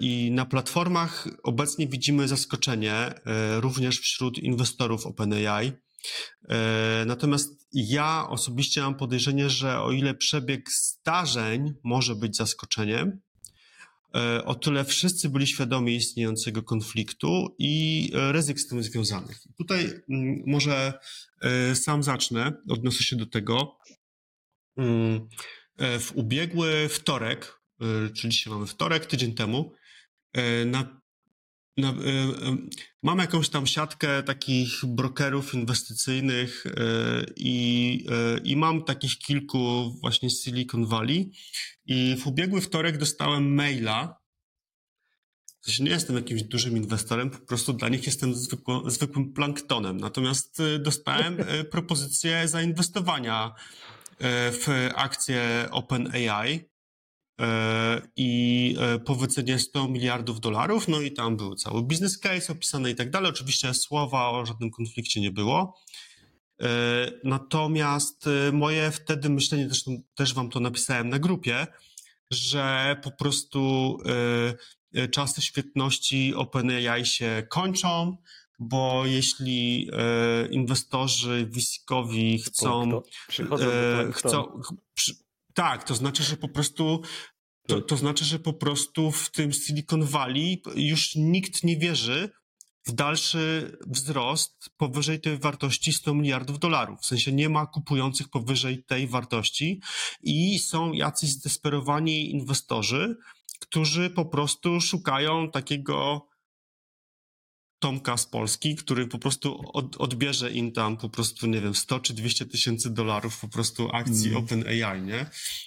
[0.00, 5.72] i na platformach obecnie widzimy zaskoczenie e, również wśród inwestorów OpenAI,
[6.48, 13.20] E, natomiast ja osobiście mam podejrzenie, że o ile przebieg zdarzeń może być zaskoczeniem,
[14.14, 19.42] e, o tyle wszyscy byli świadomi istniejącego konfliktu i ryzyk z tym związanych.
[19.58, 20.98] Tutaj mm, może
[21.74, 23.78] sam zacznę, odniosę się do tego.
[24.76, 25.28] Mm,
[25.78, 27.55] w ubiegły wtorek,
[28.14, 29.72] czyli dzisiaj mamy wtorek, tydzień temu,
[30.66, 31.00] na
[31.76, 32.56] no, y, y,
[33.02, 36.70] mam jakąś tam siatkę takich brokerów inwestycyjnych y,
[37.36, 38.06] i,
[38.44, 41.30] i mam takich kilku właśnie z Silicon Valley.
[41.86, 44.18] I w ubiegły wtorek dostałem maila.
[45.66, 49.96] W nie jestem jakimś dużym inwestorem, po prostu dla nich jestem zwykło, zwykłym planktonem.
[49.96, 51.36] Natomiast dostałem
[51.70, 53.54] propozycję zainwestowania
[54.52, 56.64] w akcję OpenAI
[58.16, 62.94] i e, powycenie 100 miliardów dolarów, no i tam był cały business case opisany i
[62.94, 63.30] tak dalej.
[63.30, 65.78] Oczywiście słowa o żadnym konflikcie nie było.
[66.62, 66.66] E,
[67.24, 71.66] natomiast moje wtedy myślenie, zresztą też wam to napisałem na grupie,
[72.30, 73.96] że po prostu
[75.12, 78.16] czasy świetności OpenAI się kończą,
[78.58, 79.90] bo jeśli
[80.50, 83.02] inwestorzy VC-kowi chcą,
[84.12, 84.60] chcą,
[85.56, 87.02] tak, to znaczy, że po prostu
[87.68, 92.30] to, to znaczy, że po prostu w tym Silicon Valley już nikt nie wierzy
[92.86, 97.00] w dalszy wzrost powyżej tej wartości 100 miliardów dolarów.
[97.00, 99.80] W sensie nie ma kupujących powyżej tej wartości
[100.22, 103.16] i są jacyś zdesperowani inwestorzy,
[103.60, 106.26] którzy po prostu szukają takiego
[107.78, 112.00] Tomka z Polski, który po prostu od, odbierze im tam po prostu, nie wiem, 100
[112.00, 114.44] czy 200 tysięcy dolarów po prostu akcji mm.
[114.44, 115.26] OpenAI, nie?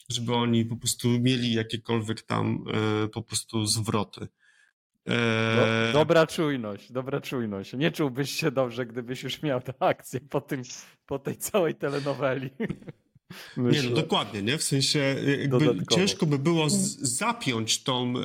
[0.10, 2.64] Żeby oni po prostu mieli jakiekolwiek tam
[3.04, 4.28] e, po prostu zwroty.
[5.10, 5.90] E...
[5.94, 7.74] dobra czujność, dobra czujność.
[7.74, 10.62] Nie czułbyś się dobrze, gdybyś już miał tę akcję po, tym,
[11.06, 12.50] po tej całej telenoweli.
[13.58, 13.84] Myślę.
[13.84, 14.58] Nie, no dokładnie, nie?
[14.58, 18.22] W sensie jakby ciężko by było z, zapiąć tą e,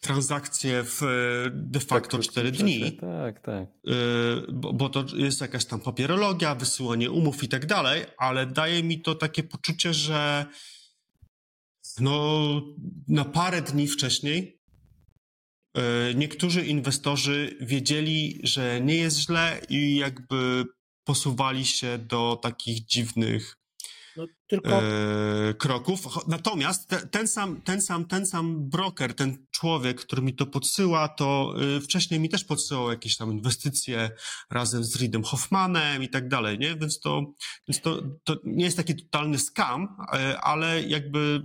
[0.00, 1.06] transakcję w e,
[1.50, 2.92] de facto tak, 4 dni.
[2.92, 3.68] Tak, tak.
[3.86, 3.92] E,
[4.52, 9.00] bo, bo, to jest jakaś tam papierologia, wysyłanie umów i tak dalej, ale daje mi
[9.00, 10.46] to takie poczucie, że
[12.00, 12.62] no
[13.08, 14.60] na parę dni wcześniej
[15.74, 20.64] e, niektórzy inwestorzy wiedzieli, że nie jest źle i jakby
[21.04, 23.58] posuwali się do takich dziwnych
[24.18, 24.82] no, tylko...
[24.82, 26.28] e, kroków.
[26.28, 31.08] Natomiast te, ten, sam, ten, sam, ten sam broker, ten człowiek, który mi to podsyła,
[31.08, 34.10] to y, wcześniej mi też podsyłał jakieś tam inwestycje
[34.50, 36.76] razem z Reedem Hoffmanem i tak dalej, nie?
[36.76, 37.32] Więc to,
[37.68, 41.42] więc to, to nie jest taki totalny scam, e, ale jakby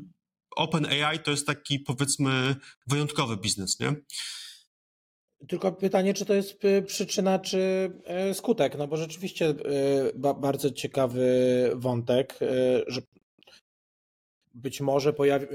[0.56, 2.56] OpenAI to jest taki powiedzmy
[2.88, 3.96] wyjątkowy biznes, nie?
[5.48, 7.92] Tylko pytanie, czy to jest y, przyczyna, czy
[8.30, 8.78] y, skutek?
[8.78, 9.54] No bo rzeczywiście y,
[10.36, 12.40] bardzo ciekawy wątek,
[12.88, 13.02] że
[14.54, 15.48] być może pojawi,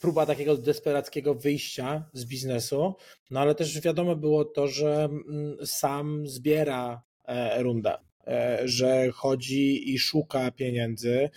[0.00, 2.94] próba takiego desperackiego wyjścia z biznesu,
[3.30, 7.98] no ale też wiadomo było to, że mm, sam zbiera e, rundę.
[8.26, 11.30] E, że chodzi i szuka pieniędzy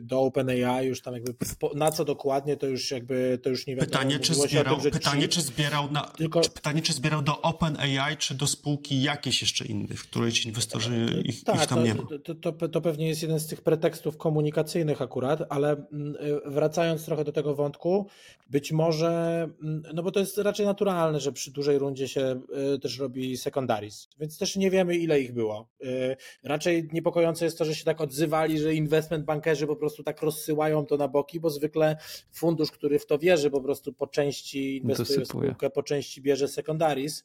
[0.00, 1.34] do OpenAI, już tam jakby
[1.74, 3.92] na co dokładnie, to już jakby to już nie wiadomo.
[3.92, 6.40] Pytanie, czy zbierał, tym, pytanie, czy zbierał na, Tylko...
[6.40, 10.48] czy pytanie, czy zbierał do OpenAI, czy do spółki jakieś jeszcze innej, w której ci
[10.48, 12.02] inwestorzy ich, tak, ich tam to, nie ma?
[12.24, 16.14] To, to, to pewnie jest jeden z tych pretekstów komunikacyjnych akurat, ale mm,
[16.46, 18.06] wracając trochę do tego wątku,
[18.50, 22.40] być może, mm, no bo to jest raczej naturalne, że przy dużej rundzie się
[22.74, 25.68] y, też robi secondaries, więc też nie wiemy ile ich było.
[25.84, 30.22] Y, raczej niepokojące jest to, że się tak odzywali, że investment bankerzy po prostu tak
[30.22, 31.96] rozsyłają to na boki, bo zwykle
[32.32, 36.48] fundusz, który w to wierzy, po prostu po części inwestuje w spółkę, po części bierze
[36.48, 37.24] secondaries,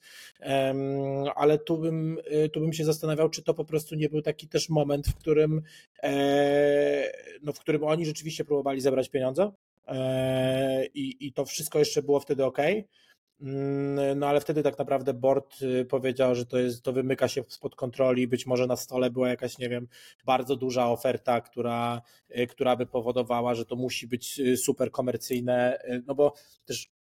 [1.36, 4.48] ale tu bym, y, tu bym się zastanawiał, czy to po prostu nie był taki
[4.48, 5.62] też moment, w którym,
[6.04, 7.12] e,
[7.44, 9.52] no, w którym oni rzeczywiście próbowali zebrać pieniądze
[9.88, 12.58] e, i, i to wszystko jeszcze było wtedy ok.
[13.42, 17.44] Mm, no ale wtedy tak naprawdę board y, powiedział, że to, jest, to wymyka się
[17.48, 18.28] spod kontroli.
[18.28, 19.88] Być może na stole była jakaś, nie wiem,
[20.26, 22.02] bardzo duża oferta, która,
[22.38, 25.80] y, która by powodowała, że to musi być y, super komercyjne.
[26.08, 26.34] No bo
[26.66, 26.96] też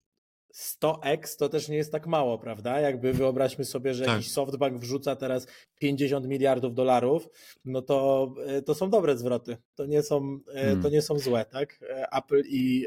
[0.54, 2.80] 100x to też nie jest tak mało, prawda?
[2.80, 4.14] Jakby wyobraźmy sobie, że tak.
[4.14, 5.46] jakiś softbank wrzuca teraz
[5.78, 7.28] 50 miliardów dolarów,
[7.64, 8.28] no to,
[8.66, 9.56] to są dobre zwroty.
[9.74, 10.82] To nie są, hmm.
[10.82, 11.80] to nie są złe, tak?
[12.12, 12.86] Apple i,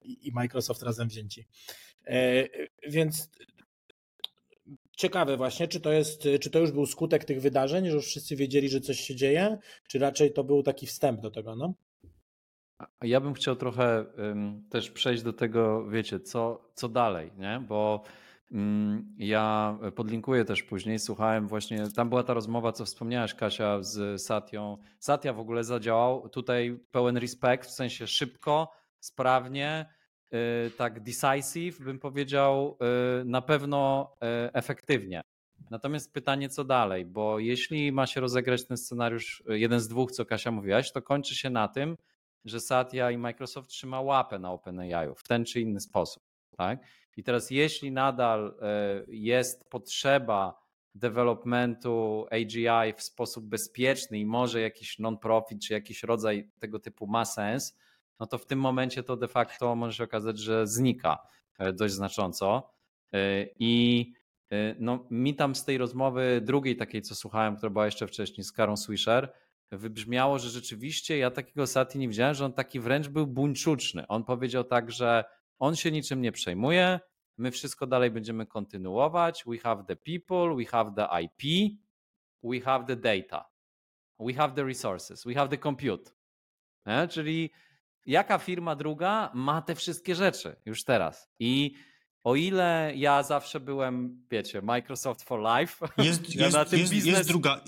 [0.00, 1.46] i Microsoft razem wzięci.
[2.06, 2.48] E,
[2.88, 3.30] więc
[4.96, 8.36] ciekawe właśnie, czy to jest, czy to już był skutek tych wydarzeń, że już wszyscy
[8.36, 11.74] wiedzieli, że coś się dzieje, czy raczej to był taki wstęp do tego, no?
[13.02, 17.62] Ja bym chciał trochę um, też przejść do tego, wiecie, co, co dalej, nie?
[17.68, 18.04] Bo
[18.52, 24.22] Mm, ja podlinkuję też później, słuchałem właśnie, tam była ta rozmowa, co wspomniałaś Kasia z
[24.22, 24.78] Satią.
[24.98, 29.86] Satia w ogóle zadziałał, tutaj pełen respekt, w sensie szybko, sprawnie,
[30.76, 32.78] tak decisive bym powiedział,
[33.20, 35.20] y, na pewno y, efektywnie.
[35.70, 40.24] Natomiast pytanie, co dalej, bo jeśli ma się rozegrać ten scenariusz, jeden z dwóch, co
[40.26, 41.96] Kasia mówiłaś, to kończy się na tym,
[42.44, 46.22] że Satya i Microsoft trzyma łapę na OpenAI w ten czy inny sposób.
[46.56, 46.78] Tak?
[47.16, 48.54] I teraz, jeśli nadal
[49.08, 50.62] jest potrzeba
[50.94, 57.24] developmentu AGI w sposób bezpieczny i może jakiś non-profit czy jakiś rodzaj tego typu ma
[57.24, 57.76] sens,
[58.20, 61.18] no to w tym momencie to de facto może się okazać, że znika
[61.58, 62.70] e, dość znacząco.
[63.12, 64.12] E, I
[64.78, 68.52] no, mi tam z tej rozmowy drugiej takiej, co słuchałem, która była jeszcze wcześniej z
[68.52, 69.32] Karą Swisher,
[69.70, 74.06] wybrzmiało, że rzeczywiście ja takiego Sati nie widziałem, że on taki wręcz był buńczuczny.
[74.08, 75.24] On powiedział tak, że
[75.58, 77.00] on się niczym nie przejmuje,
[77.38, 79.44] my wszystko dalej będziemy kontynuować.
[79.46, 81.72] We have the people, we have the IP,
[82.42, 83.50] we have the data,
[84.20, 86.10] we have the resources, we have the compute.
[86.86, 87.08] Nie?
[87.08, 87.50] Czyli
[88.06, 91.28] jaka firma druga ma te wszystkie rzeczy już teraz?
[91.38, 91.74] I
[92.24, 97.16] o ile ja zawsze byłem, wiecie, Microsoft for Life, jest, ja jest, jest, biznes...
[97.18, 97.60] jest, druga,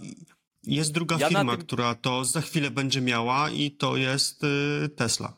[0.63, 1.67] jest druga ja firma, tym...
[1.67, 5.37] która to za chwilę będzie miała i to jest y, Tesla.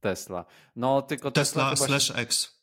[0.00, 0.44] Tesla.
[0.76, 2.57] No tylko Tesla, Tesla slash X.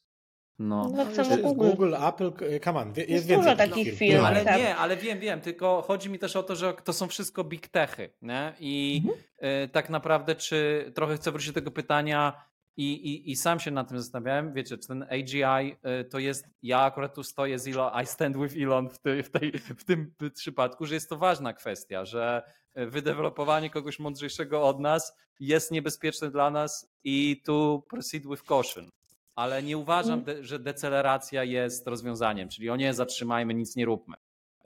[0.60, 0.90] No.
[0.90, 1.06] no
[1.44, 1.70] Google.
[1.70, 2.32] Google, Apple,
[2.64, 3.98] come on, jest, jest dużo takich firm.
[3.98, 4.26] firm.
[4.26, 4.58] Ale tak.
[4.58, 7.68] nie, ale wiem, wiem, tylko chodzi mi też o to, że to są wszystko big
[7.68, 8.54] techy, nie?
[8.60, 9.64] I mhm.
[9.64, 12.46] y, tak naprawdę, czy trochę chcę wrócić do tego pytania,
[12.78, 16.46] i, i, I sam się nad tym zastanawiałem, wiecie, czy ten AGI y, to jest,
[16.62, 19.84] ja akurat tu stoję z Elon, I stand with Elon w, tej, w, tej, w
[19.84, 22.44] tym przypadku, że jest to ważna kwestia, że
[22.76, 28.90] wydevelopowanie kogoś mądrzejszego od nas jest niebezpieczne dla nas i tu proceed with caution.
[29.36, 34.16] Ale nie uważam, de, że deceleracja jest rozwiązaniem, czyli o nie, zatrzymajmy, nic nie róbmy.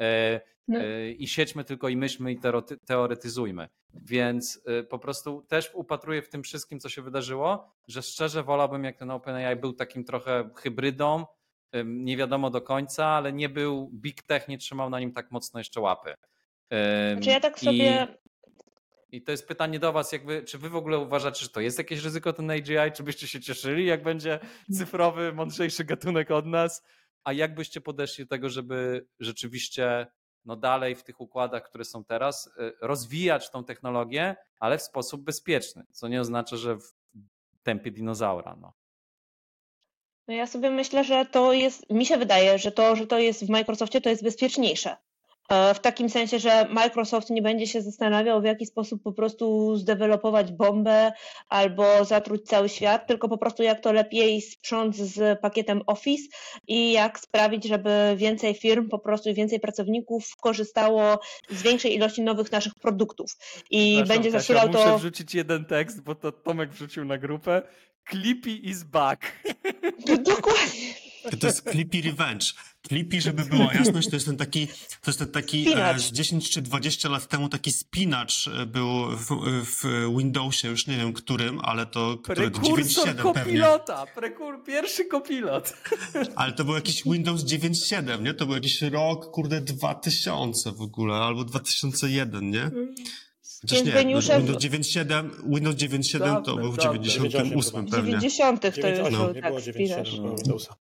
[0.02, 0.80] Y, no.
[1.18, 2.40] I siedźmy tylko i myślmy i
[2.86, 3.70] teoretyzujmy.
[3.94, 8.84] Więc y, po prostu też upatruję w tym wszystkim, co się wydarzyło, że szczerze wolałbym,
[8.84, 11.26] jak ten OpenAI był takim trochę hybrydą,
[11.86, 15.60] nie wiadomo do końca, ale nie był big tech, nie trzymał na nim tak mocno
[15.60, 16.14] jeszcze łapy.
[17.22, 18.08] Czy ja tak sobie.
[19.12, 21.78] I, to jest pytanie do Was, jakby, czy Wy w ogóle uważacie, że to jest
[21.78, 22.92] jakieś ryzyko ten AGI?
[22.94, 24.40] Czy byście się cieszyli, jak będzie
[24.78, 26.84] cyfrowy, mądrzejszy gatunek od nas?
[27.24, 30.08] A jak byście podeszli do tego, żeby rzeczywiście
[30.46, 32.52] no dalej w tych układach, które są teraz, y,
[32.82, 36.94] rozwijać tą technologię, ale w sposób bezpieczny, co nie oznacza, że w
[37.64, 38.56] tempie dinozaura.
[38.62, 38.74] No.
[40.28, 43.46] No ja sobie myślę, że to jest, mi się wydaje, że to, że to jest
[43.46, 44.98] w Microsoftie, to jest bezpieczniejsze.
[45.50, 49.76] E, w takim sensie, że Microsoft nie będzie się zastanawiał, w jaki sposób po prostu
[49.76, 51.12] zdevelopować bombę
[51.50, 56.24] albo zatruć cały świat, tylko po prostu jak to lepiej sprząc z pakietem Office
[56.68, 61.20] i jak sprawić, żeby więcej firm, po prostu więcej pracowników korzystało
[61.50, 63.32] z większej ilości nowych naszych produktów.
[63.70, 64.86] I będzie zasilał Kasia, to.
[64.86, 67.62] Muszę wrzucić jeden tekst, bo to Tomek wrzucił na grupę.
[68.10, 69.22] Clippy is back.
[70.26, 70.94] Dokładnie.
[71.40, 72.46] To jest Clippy Revenge.
[72.90, 76.62] Clippy, żeby była jasność, to jest ten taki, to jest ten taki e, 10 czy
[76.62, 79.28] 20 lat temu taki spinacz e, był w,
[79.66, 83.52] w Windowsie, już nie wiem którym, ale to który 9.7 pewnie.
[84.16, 85.74] Prekur, pierwszy kopilot.
[86.36, 88.34] Ale to był jakiś Windows 9.7, nie?
[88.34, 92.72] To był jakiś rok, kurde, 2000 w ogóle, albo 2001, nie?
[93.62, 94.42] Chociaż nie, geniuszem...
[94.42, 98.12] Windows 9.7, Windows 9.7 to był w 98 pewnie.
[98.12, 99.32] 90 to już no.
[99.34, 100.76] nie było 97 Windowsa.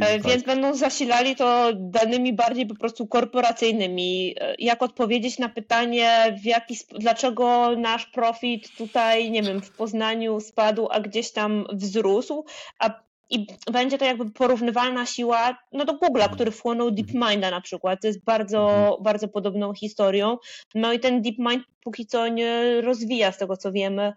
[0.00, 4.34] E, więc będą zasilali to danymi bardziej po prostu korporacyjnymi.
[4.40, 10.40] E, jak odpowiedzieć na pytanie, w jaki dlaczego nasz profit tutaj, nie wiem, w Poznaniu
[10.40, 12.44] spadł, a gdzieś tam wzrósł,
[12.78, 16.34] a i będzie to jakby porównywalna siła no do Google'a, mhm.
[16.34, 18.00] który wchłonął DeepMinda na przykład.
[18.00, 19.02] To jest bardzo, mhm.
[19.02, 20.36] bardzo podobną historią.
[20.74, 24.12] No i ten DeepMind póki co nie rozwija, z tego co wiemy,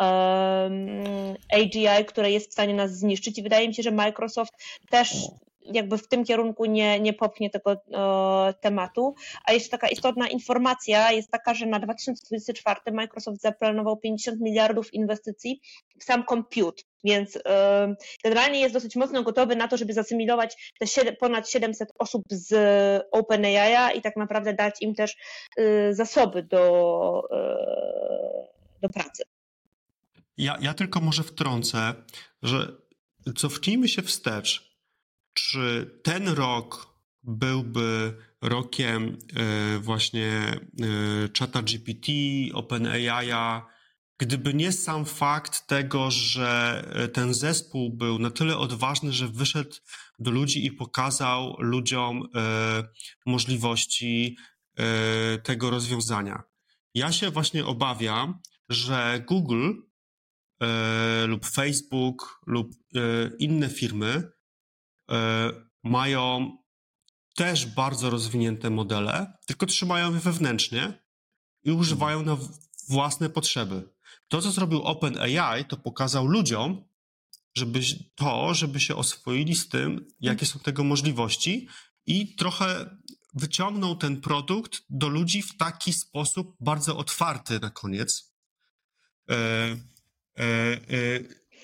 [0.00, 3.38] um, AGI, które jest w stanie nas zniszczyć.
[3.38, 4.52] I wydaje mi się, że Microsoft
[4.90, 5.16] też
[5.64, 9.14] jakby w tym kierunku nie, nie popchnie tego e, tematu.
[9.44, 15.60] A jeszcze taka istotna informacja jest taka, że na 2024 Microsoft zaplanował 50 miliardów inwestycji
[16.00, 17.94] w sam compute, więc e,
[18.24, 22.54] generalnie jest dosyć mocno gotowy na to, żeby zasymilować te 7, ponad 700 osób z
[23.10, 25.16] OpenAI i tak naprawdę dać im też
[25.56, 28.48] e, zasoby do, e,
[28.82, 29.22] do pracy.
[30.36, 31.94] Ja, ja tylko może wtrącę,
[32.42, 32.68] że
[33.36, 34.71] cofnijmy się wstecz
[35.34, 42.12] czy ten rok byłby rokiem e, właśnie e, czata GPT,
[42.54, 43.32] OpenAI,
[44.18, 49.76] gdyby nie sam fakt tego, że e, ten zespół był na tyle odważny, że wyszedł
[50.18, 52.28] do ludzi i pokazał ludziom
[53.26, 54.36] możliwości
[55.42, 56.42] tego rozwiązania.
[56.94, 59.72] Ja się właśnie obawiam, że Google
[61.26, 62.70] lub Facebook lub
[63.38, 64.32] inne firmy
[65.82, 66.56] mają
[67.34, 71.02] też bardzo rozwinięte modele, tylko trzymają je wewnętrznie
[71.64, 72.36] i używają na
[72.88, 73.88] własne potrzeby.
[74.28, 76.84] To, co zrobił OpenAI, to pokazał ludziom,
[77.54, 77.80] żeby
[78.14, 81.68] to, żeby się oswoili z tym, jakie są tego możliwości
[82.06, 82.96] i trochę
[83.34, 88.34] wyciągnął ten produkt do ludzi w taki sposób bardzo otwarty na koniec,
[89.30, 89.76] e, e,
[90.38, 90.78] e,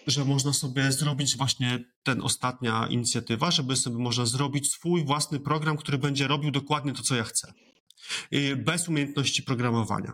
[0.09, 5.77] że można sobie zrobić właśnie ten ostatnia inicjatywa, żeby sobie można zrobić swój własny program,
[5.77, 7.53] który będzie robił dokładnie to, co ja chcę.
[8.57, 10.13] Bez umiejętności programowania.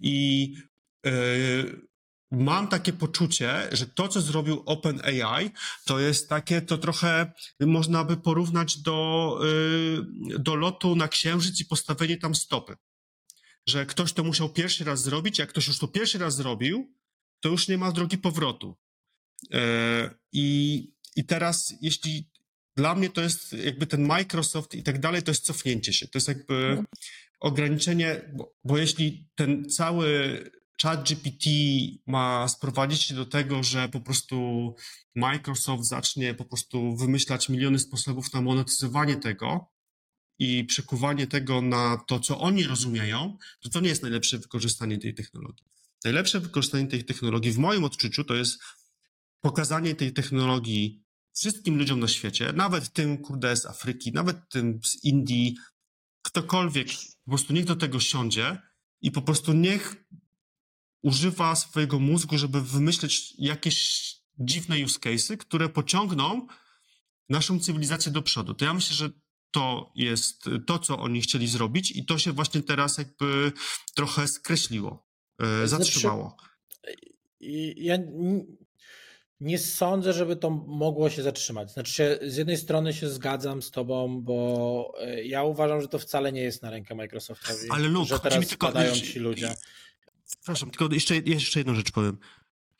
[0.00, 0.54] I
[1.06, 1.12] e,
[2.32, 5.50] mam takie poczucie, że to, co zrobił OpenAI,
[5.84, 9.38] to jest takie, to trochę można by porównać do,
[10.34, 12.76] y, do lotu na księżyc i postawienie tam stopy.
[13.66, 16.94] Że ktoś to musiał pierwszy raz zrobić, jak ktoś już to pierwszy raz zrobił,
[17.40, 18.76] to już nie ma drogi powrotu.
[19.50, 22.30] E, I, i teraz, jeśli
[22.76, 26.08] dla mnie to jest jakby ten Microsoft i tak dalej, to jest cofnięcie się.
[26.08, 26.86] To jest jakby mhm.
[27.40, 30.38] ograniczenie, bo, bo jeśli ten cały
[30.82, 31.44] ChatGPT
[32.06, 34.74] ma sprowadzić się do tego, że po prostu
[35.14, 39.72] Microsoft zacznie po prostu wymyślać miliony sposobów na monetyzowanie tego
[40.38, 45.14] i przekuwanie tego na to, co oni rozumieją, to to nie jest najlepsze wykorzystanie tej
[45.14, 45.66] technologii.
[46.04, 48.62] Najlepsze wykorzystanie tej technologii w moim odczuciu to jest
[49.42, 51.02] pokazanie tej technologii
[51.34, 55.56] wszystkim ludziom na świecie, nawet tym, kurde, z Afryki, nawet tym z Indii,
[56.22, 56.88] ktokolwiek,
[57.24, 58.58] po prostu niech do tego siądzie
[59.00, 59.96] i po prostu niech
[61.02, 64.02] używa swojego mózgu, żeby wymyśleć jakieś
[64.38, 66.46] dziwne use cases, które pociągną
[67.28, 68.54] naszą cywilizację do przodu.
[68.54, 69.10] To ja myślę, że
[69.50, 73.52] to jest to, co oni chcieli zrobić i to się właśnie teraz jakby
[73.94, 76.36] trochę skreśliło, e, znaczy, zatrzymało.
[76.36, 77.98] Znaczy, ja
[79.42, 81.72] nie sądzę, żeby to mogło się zatrzymać.
[81.72, 86.32] Znaczy, z jednej strony się zgadzam z tobą, bo e, ja uważam, że to wcale
[86.32, 87.70] nie jest na rękę Microsoftowi.
[87.70, 89.54] Ale Luke, że teraz spadają ci ludzie.
[90.26, 92.18] Przepraszam, tylko jeszcze, jeszcze jedną rzecz powiem.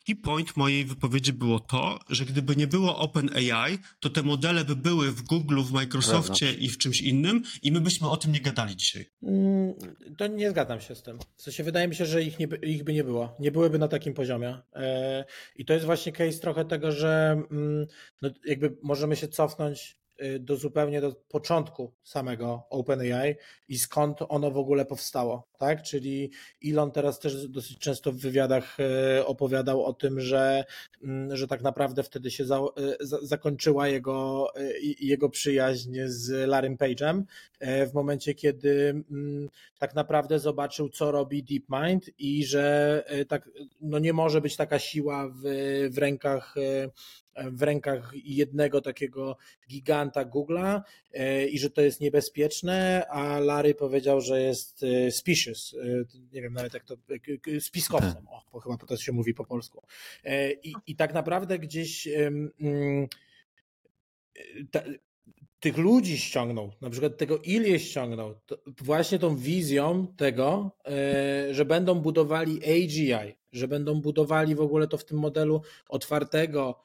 [0.05, 4.75] Key point mojej wypowiedzi było to, że gdyby nie było OpenAI, to te modele by
[4.75, 8.41] były w Google, w Microsoftie i w czymś innym i my byśmy o tym nie
[8.41, 9.05] gadali dzisiaj.
[9.23, 9.73] Mm,
[10.17, 11.19] to nie zgadzam się z tym.
[11.35, 13.35] W sensie wydaje mi się, że ich, nie, ich by nie było.
[13.39, 14.57] Nie byłyby na takim poziomie.
[14.73, 15.25] E,
[15.55, 17.87] I to jest właśnie case trochę tego, że mm,
[18.21, 20.02] no jakby możemy się cofnąć
[20.39, 23.35] do zupełnie do początku samego OpenAI
[23.67, 25.83] i skąd ono w ogóle powstało, tak?
[25.83, 26.31] Czyli
[26.65, 28.77] Elon teraz też dosyć często w wywiadach
[29.19, 30.65] y, opowiadał o tym, że,
[31.03, 34.47] mm, że tak naprawdę wtedy się za, y, za, zakończyła jego,
[34.99, 37.23] jego przyjaźń z Larrym Page'em
[37.61, 39.49] w momencie, kiedy mm,
[39.79, 43.49] tak naprawdę zobaczył, co robi DeepMind i że tak,
[43.81, 45.41] no nie może być taka siła w,
[45.91, 46.55] w rękach
[47.35, 49.37] w rękach jednego takiego
[49.69, 50.81] giganta Google'a
[51.13, 56.41] e, i że to jest niebezpieczne, a Larry powiedział, że jest e, specious, e, nie
[56.41, 56.95] wiem nawet jak to,
[57.59, 58.23] spiskowcem, tak.
[58.27, 59.83] o, bo chyba to się mówi po polsku.
[60.63, 63.07] I, i tak naprawdę gdzieś mm,
[64.71, 64.83] ta,
[65.59, 68.35] tych ludzi ściągnął, na przykład tego Ilię ściągnął,
[68.81, 70.71] właśnie tą wizją tego,
[71.51, 76.83] że będą budowali AGI, że będą budowali w ogóle to w tym modelu otwartego,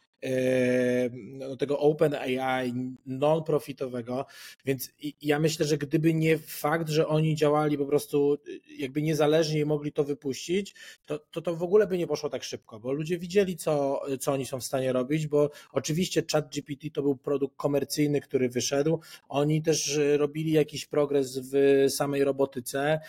[1.58, 2.72] tego Open AI
[3.06, 4.26] non-profitowego,
[4.64, 4.90] więc
[5.22, 8.38] ja myślę, że gdyby nie fakt, że oni działali po prostu
[8.78, 10.74] jakby niezależnie i mogli to wypuścić,
[11.06, 14.32] to, to to w ogóle by nie poszło tak szybko, bo ludzie widzieli, co, co
[14.32, 19.62] oni są w stanie robić, bo oczywiście ChatGPT to był produkt komercyjny, który wyszedł, oni
[19.62, 23.00] też robili jakiś progres w samej robotyce,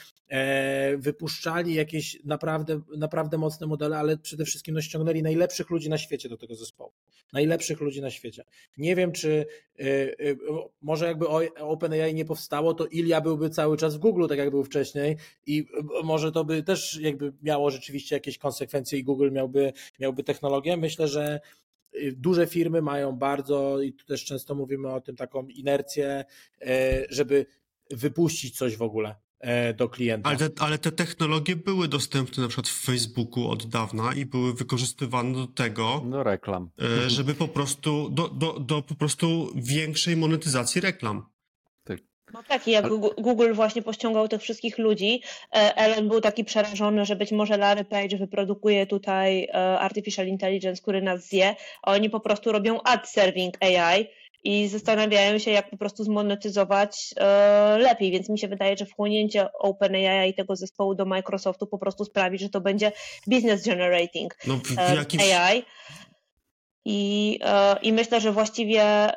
[0.98, 6.30] wypuszczali jakieś naprawdę, naprawdę mocne modele, ale przede wszystkim no, ściągnęli najlepszych ludzi na świecie
[6.30, 6.92] do tego zespołu
[7.34, 8.44] najlepszych ludzi na świecie.
[8.78, 9.46] Nie wiem, czy
[9.80, 9.84] y,
[10.20, 10.38] y,
[10.82, 11.28] może jakby
[11.58, 15.68] OpenAI nie powstało, to Ilia byłby cały czas w Google, tak jak był wcześniej i
[16.04, 20.78] może to by też jakby miało rzeczywiście jakieś konsekwencje i Google miałby, miałby technologię.
[20.78, 21.40] Myślę, że
[22.12, 26.26] duże firmy mają bardzo, i tu też często mówimy o tym, taką inercję,
[27.10, 27.46] żeby
[27.92, 29.16] wypuścić coś w ogóle.
[29.40, 30.30] E, do klienta.
[30.30, 34.54] Ale te, ale te technologie były dostępne na przykład w Facebooku od dawna i były
[34.54, 36.70] wykorzystywane do tego, do reklam,
[37.06, 41.26] e, żeby po prostu, do, do, do po prostu większej monetyzacji reklam.
[41.84, 42.00] Tak.
[42.34, 42.88] No tak, i jak
[43.18, 45.22] Google właśnie pościągał tych wszystkich ludzi,
[45.56, 49.48] e, Ellen był taki przerażony, że być może Larry Page wyprodukuje tutaj
[49.80, 54.08] artificial intelligence, który nas zje, a oni po prostu robią ad serving AI,
[54.44, 59.54] i zastanawiają się, jak po prostu zmonetyzować e, lepiej, więc mi się wydaje, że wchłonięcie
[59.54, 62.92] OpenAI i tego zespołu do Microsoftu po prostu sprawi, że to będzie
[63.28, 65.24] business generating No w, w e, jakimś...
[65.24, 65.64] AI.
[66.86, 69.10] I, e, I myślę, że właściwie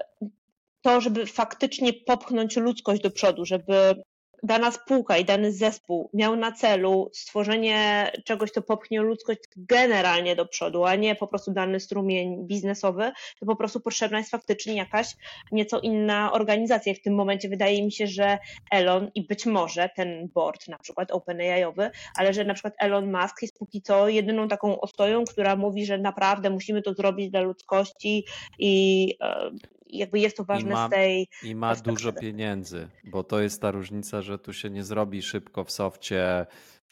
[0.82, 4.02] to, żeby faktycznie popchnąć ludzkość do przodu, żeby
[4.42, 10.46] dana spółka i dany zespół miał na celu stworzenie czegoś, co popchnie ludzkość generalnie do
[10.46, 15.16] przodu, a nie po prostu dany strumień biznesowy, to po prostu potrzebna jest faktycznie jakaś
[15.52, 16.94] nieco inna organizacja.
[16.94, 18.38] W tym momencie wydaje mi się, że
[18.70, 23.42] Elon i być może ten board, na przykład OpenAI-owy, ale że na przykład Elon Musk
[23.42, 28.24] jest póki co jedyną taką ostoją, która mówi, że naprawdę musimy to zrobić dla ludzkości
[28.58, 29.50] i e,
[29.98, 33.70] jakby jest to ważne ma- z tej I ma dużo pieniędzy, bo to jest ta
[33.70, 36.46] różnica, że tu się nie zrobi szybko w softie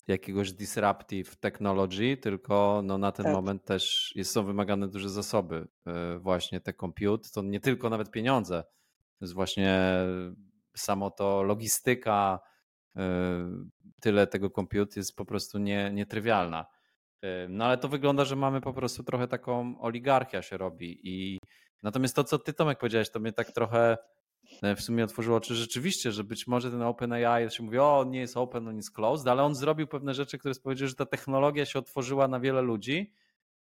[0.09, 3.35] jakiegoś disruptive technology, tylko no na ten Tak.
[3.35, 5.69] moment też jest, są wymagane duże zasoby.
[5.87, 8.63] e, Właśnie te compute, to nie tylko nawet pieniądze,
[9.19, 9.81] to jest właśnie
[10.77, 12.41] samo to logistyka,
[12.97, 13.03] e,
[14.01, 16.67] tyle tego compute jest po prostu nie, nietrywialna.
[17.23, 21.39] E, No ale to wygląda, że mamy po prostu trochę taką oligarchia się robi i
[21.83, 23.99] natomiast to, co ty Tomek powiedziałeś, to mnie tak trochę
[24.63, 28.11] e, w sumie otworzyło oczy rzeczywiście, że być może ten OpenAI, się mówi, o on
[28.11, 31.07] nie jest open, on jest closed, ale on zrobił pewne rzeczy, które spowodowały, że ta
[31.07, 33.13] technologia się otworzyła na wiele ludzi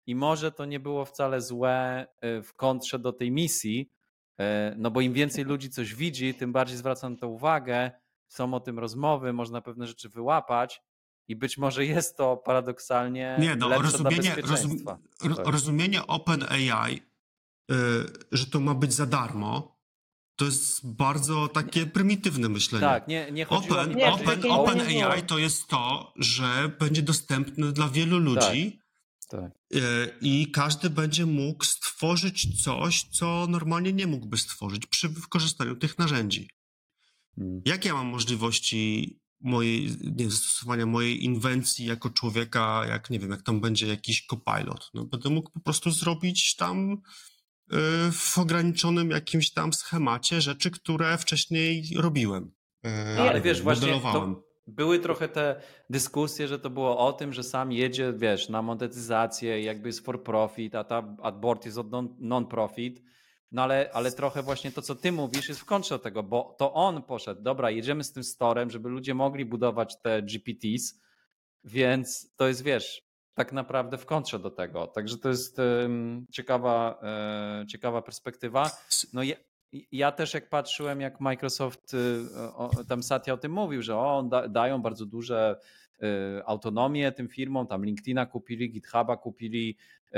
[0.07, 3.91] i może to nie było wcale złe e, w kontrze do tej misji,
[4.39, 7.91] e, no bo im więcej ludzi coś widzi, tym bardziej zwraca na to uwagę,
[8.29, 10.83] są o tym rozmowy, można pewne rzeczy wyłapać
[11.29, 14.85] i być może jest to paradoksalnie Nie, no, lepsze rozumienie, dla rozum,
[15.37, 15.47] Tak.
[15.47, 17.03] rozumienie OpenAI,
[18.33, 19.81] że to ma być za darmo,
[20.37, 22.87] to jest bardzo takie prymitywne myślenie.
[22.87, 24.81] Tak, nie, nie Open, Nie, open, nie open.
[24.81, 28.81] AI to jest to, że będzie dostępne dla wielu ludzi
[29.29, 29.53] Tak.
[29.75, 29.81] y,
[30.21, 36.51] i każdy będzie mógł stworzyć coś, co normalnie nie mógłby stworzyć przy wykorzystaniu tych narzędzi.
[37.39, 37.63] Mm.
[37.65, 43.43] Jakie ja mam możliwości mojej, nie zastosowania mojej inwencji jako człowieka, jak nie wiem, jak
[43.43, 44.91] tam będzie jakiś copilot?
[44.95, 46.97] No, będę mógł po prostu zrobić tam y,
[48.13, 52.53] w ograniczonym jakimś tam schemacie rzeczy, które wcześniej robiłem.
[52.87, 55.61] Y, No, ale wiesz, właśnie to były trochę te
[55.91, 60.23] dyskusje, że to było o tym, że sam jedzie, wiesz, na monetyzację, jakby jest for
[60.23, 63.03] profit, a ta a board jest od non- non-profit.
[63.53, 66.57] No ale, ale trochę właśnie to, co ty mówisz, jest w kontrze do tego, bo
[66.59, 71.01] to on poszedł, dobra, jedziemy z tym storem, żeby ludzie mogli budować te GPTs,
[71.65, 73.03] więc to jest, wiesz,
[73.41, 74.87] tak naprawdę w kontrze do tego.
[74.87, 75.61] Także to jest
[76.31, 77.01] ciekawa,
[77.63, 78.71] e, ciekawa perspektywa.
[79.13, 79.37] No ja,
[79.93, 84.49] ja też jak patrzyłem, jak Microsoft, y, tam Satya o tym mówił, że o, da,
[84.49, 85.57] dają bardzo duże
[86.03, 86.07] y,
[86.47, 89.77] autonomię tym firmom, tam LinkedIna kupili, GitHuba kupili,
[90.09, 90.17] y,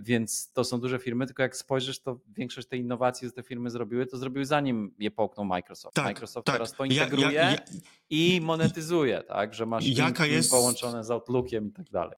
[0.00, 3.70] więc to są duże firmy, tylko jak spojrzysz, to większość tej innowacji, które te firmy
[3.70, 5.96] zrobiły, to zrobiły zanim je połknął Microsoft.
[5.96, 6.54] Tak, Microsoft tak.
[6.54, 7.56] teraz to Ja- ja- integruje ja-
[8.10, 12.16] i monetyzuje, tak, że masz Jaka jest- połączone z Outlookiem i tak dalej.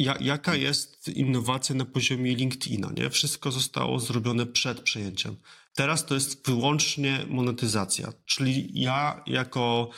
[0.00, 2.92] Ja, jaka jest innowacja na poziomie LinkedIna?
[2.96, 3.10] Nie?
[3.10, 5.36] Wszystko zostało zrobione przed przejęciem.
[5.74, 8.12] Teraz to jest wyłącznie monetyzacja.
[8.24, 9.90] Czyli ja, jako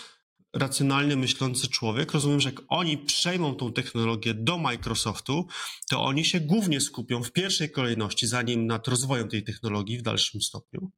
[0.55, 5.47] racjonalnie myślący człowiek, rozumiem, że jak oni przejmą tą technologię do Microsoftu,
[5.91, 10.43] to oni się głównie skupią w pierwszej kolejności, zanim nad rozwojem tej technologii w dalszym
[10.43, 10.91] stopniu,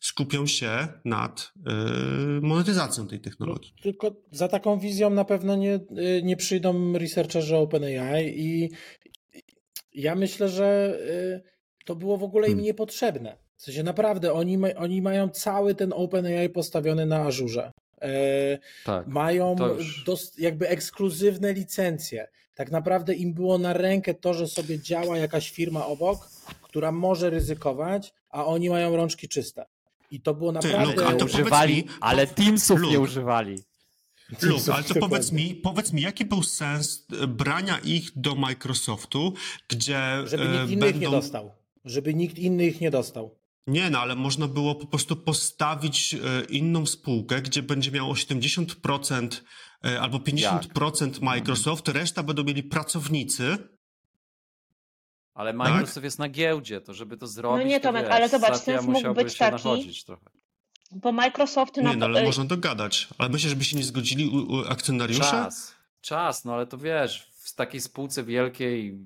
[0.00, 3.72] skupią się nad yy, monetyzacją tej No, technologii.
[3.82, 8.70] tylko za taką wizją na pewno nie, y, nie przyjdą researcherzy OpenAI i
[9.94, 10.98] ja myślę, że
[11.44, 12.64] y, to było w ogóle im Hmm.
[12.64, 13.36] niepotrzebne.
[13.56, 17.72] W sensie naprawdę, oni, ma, oni mają cały ten OpenAI postawiony na Azurze.
[18.02, 19.06] E, Tak.
[19.06, 19.56] mają
[20.06, 22.28] dos, jakby ekskluzywne licencje.
[22.54, 26.18] Tak naprawdę im było na rękę to, że sobie działa jakaś firma obok,
[26.62, 29.64] która może ryzykować, a oni mają rączki czyste.
[30.10, 31.02] I to było Ty, naprawdę...
[31.02, 33.00] Luke, a to używali, mi- ale Teamsów nie Luke.
[33.00, 33.58] używali.
[34.42, 39.34] Luke, ale to powiedz mi, powiedz mi, jaki był sens e, brania ich do Microsoftu,
[39.68, 41.10] gdzie Żeby e, nikt inny ich nie będą...
[41.10, 41.52] dostał.
[41.84, 43.38] Żeby nikt inny ich nie dostał.
[43.66, 49.28] Nie, no ale można było po prostu postawić e, inną spółkę, gdzie będzie miało 70%
[49.84, 53.58] e, albo 50% Microsoft, reszta będą mieli pracownicy.
[55.38, 57.64] Ale Microsoft jest na giełdzie, to żeby to zrobić.
[57.64, 60.30] No nie, to Tomek, wiesz, ale zobacz, sens mógł musiałby być się taki- nachodzić trochę.
[60.92, 63.08] Bo Microsoft Nie, na no ale można dogadać.
[63.18, 65.20] Ale myślę, żeby się nie zgodzili u, u akcjonariusze?
[65.20, 68.98] Czas, czas, no ale to wiesz, w takiej spółce wielkiej,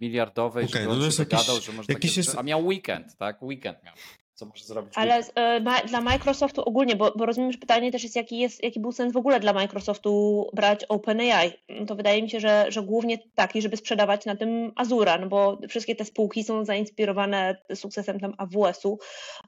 [0.00, 2.20] miliardowej, Okej, żeby no on to się jakiś- dogadał, że może jakiś takie...
[2.20, 3.42] jest- A miał weekend, tak?
[3.42, 3.94] Weekend miał.
[4.40, 4.92] Co może zrobić.
[4.96, 5.22] Ale
[5.60, 8.92] ma, dla Microsoftu ogólnie, bo, bo rozumiem, że pytanie też jest jaki, jest, jaki był
[8.92, 11.52] sens w ogóle dla Microsoftu brać OpenAI.
[11.86, 15.58] To wydaje mi się, że, że głównie taki, żeby sprzedawać na tym Azura, no bo
[15.68, 18.98] wszystkie te spółki są zainspirowane sukcesem tam AWS-u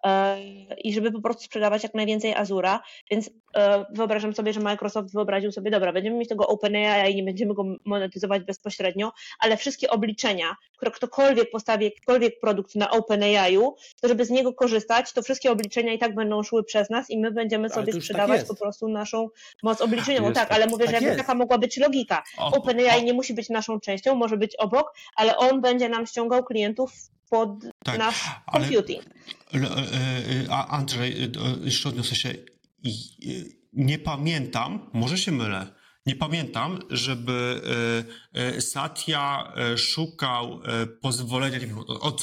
[0.04, 0.36] e,
[0.84, 5.52] i żeby po prostu sprzedawać jak najwięcej Azura, więc e, wyobrażam sobie, że Microsoft wyobraził
[5.52, 10.56] sobie, dobra, będziemy mieć tego OpenAI i nie będziemy go monetyzować bezpośrednio, ale wszystkie obliczenia,
[10.76, 14.81] które ktokolwiek postawi jakikolwiek produkt na OpenAI-u, to żeby z niego korzystać,
[15.14, 18.38] to wszystkie obliczenia i tak będą szły przez nas i my będziemy sobie tak sprzedawać
[18.40, 19.28] tak po prostu naszą
[19.62, 20.32] moc obliczeniową.
[20.32, 22.22] Tak, ale mówię, tak że taka mogła być logika.
[22.36, 26.92] OpenAI nie musi być naszą częścią, może być obok, ale on będzie nam ściągał klientów
[27.30, 27.50] pod
[27.84, 29.02] tak, nasz computing.
[29.52, 29.68] Ale,
[30.50, 31.30] a Andrzej,
[31.64, 32.34] jeszcze odniosę się.
[33.72, 35.66] Nie pamiętam, może się mylę,
[36.06, 37.62] nie pamiętam, żeby
[38.34, 40.60] e, e, Satya e, szukał
[41.00, 42.22] pozwolenia nie wiem, od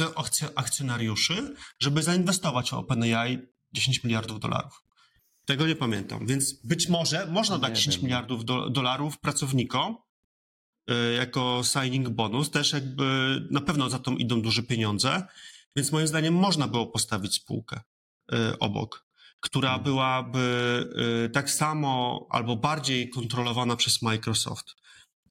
[0.56, 3.40] akcjonariuszy, żeby zainwestować w OpenAI
[3.74, 4.84] 10 miliardów dolarów.
[5.46, 8.06] Tego nie pamiętam, więc być może można dać 10 wiem.
[8.06, 9.98] miliardów do, dolarów pracownikom
[11.18, 13.04] jako signing bonus, też jakby
[13.52, 15.24] na pewno za to idą duże pieniądze,
[15.76, 17.82] więc moim zdaniem można było postawić spółkę
[18.60, 19.09] obok
[19.40, 19.84] która mhm.
[19.84, 20.40] byłaby
[21.26, 24.76] y, tak samo albo bardziej kontrolowana przez Microsoft,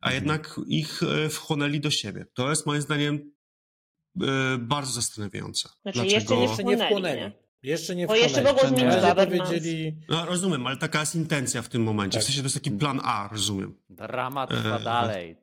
[0.00, 0.14] a mhm.
[0.14, 2.26] jednak ich y, wchłonęli do siebie.
[2.34, 4.24] To jest moim zdaniem y,
[4.59, 5.68] bardzo zastanawiające.
[5.82, 6.42] Znaczy Dlaczego...
[6.42, 7.20] jeszcze nie wchłonęli.
[7.20, 7.32] Nie?
[7.62, 9.96] Jeszcze nie Bo jeszcze mogło zmienić powiedzieli...
[10.09, 12.18] No, rozumiem, ale taka jest intencja w tym momencie.
[12.18, 12.22] Tak.
[12.22, 13.74] W sensie to jest taki plan A, rozumiem.
[13.90, 14.82] Drama trwa e...
[14.82, 15.36] dalej.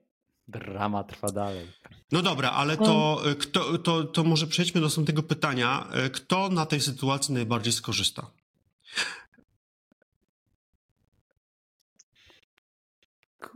[0.48, 1.68] Drama trwa dalej.
[2.12, 5.88] No dobra, ale to, kto, to, to może przejdźmy do tego pytania.
[5.92, 8.32] E, kto na tej sytuacji najbardziej skorzysta?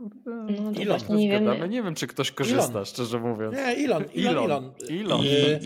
[0.00, 0.30] Kurde.
[0.62, 1.00] No, Ilon.
[1.16, 1.70] Nie wiem.
[1.70, 2.84] nie wiem, czy ktoś korzysta, Elon.
[2.84, 3.54] szczerze mówiąc.
[3.54, 4.04] Nie, Elon.
[4.16, 4.44] Elon.
[4.44, 4.72] Elon.
[4.90, 5.24] Elon.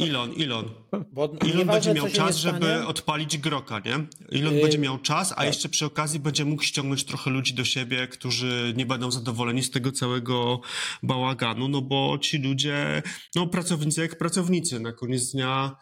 [0.08, 0.30] Elon.
[0.42, 0.70] Elon.
[1.12, 3.94] Bo Elon będzie miał czas, żeby odpalić groka, nie?
[4.40, 5.46] Elon y będzie miał czas, a tak.
[5.46, 9.70] jeszcze przy okazji będzie mógł ściągnąć trochę ludzi do siebie, którzy nie będą zadowoleni z
[9.70, 10.60] tego całego
[11.02, 13.02] bałaganu, no bo ci ludzie,
[13.34, 15.76] no pracownicy jak pracownicy, na koniec dnia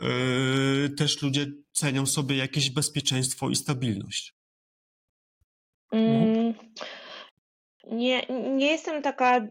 [0.00, 4.34] yy, też ludzie cenią sobie jakieś bezpieczeństwo i stabilność.
[5.92, 6.54] Mm,
[7.90, 8.22] nie,
[8.56, 9.44] nie jestem taka e,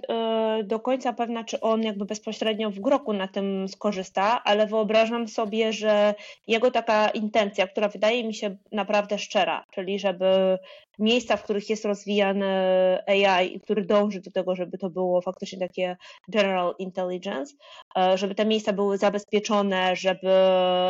[0.64, 5.74] do końca pewna, czy on jakby bezpośrednio w groku na tym skorzysta, ale wyobrażam sobie,
[5.74, 6.16] że
[6.48, 10.58] jego taka intencja, która wydaje mi się naprawdę szczera, czyli żeby
[11.00, 12.48] miejsca, w których jest rozwijany
[13.08, 17.56] AI i który dąży do tego, żeby to było faktycznie takie general intelligence,
[17.98, 20.32] e, żeby te miejsca były zabezpieczone, żeby,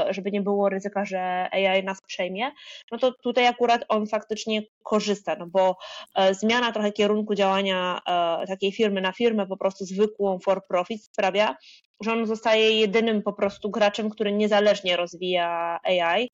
[0.09, 2.51] żeby nie było ryzyka, że AI nas przejmie,
[2.91, 5.77] no to tutaj akurat on faktycznie korzysta, no bo
[6.15, 11.03] e, zmiana trochę kierunku działania e, takiej firmy na firmę, po prostu zwykłą for profit
[11.03, 11.55] sprawia,
[12.01, 16.29] że on zostaje jedynym po prostu graczem, który niezależnie rozwija AI,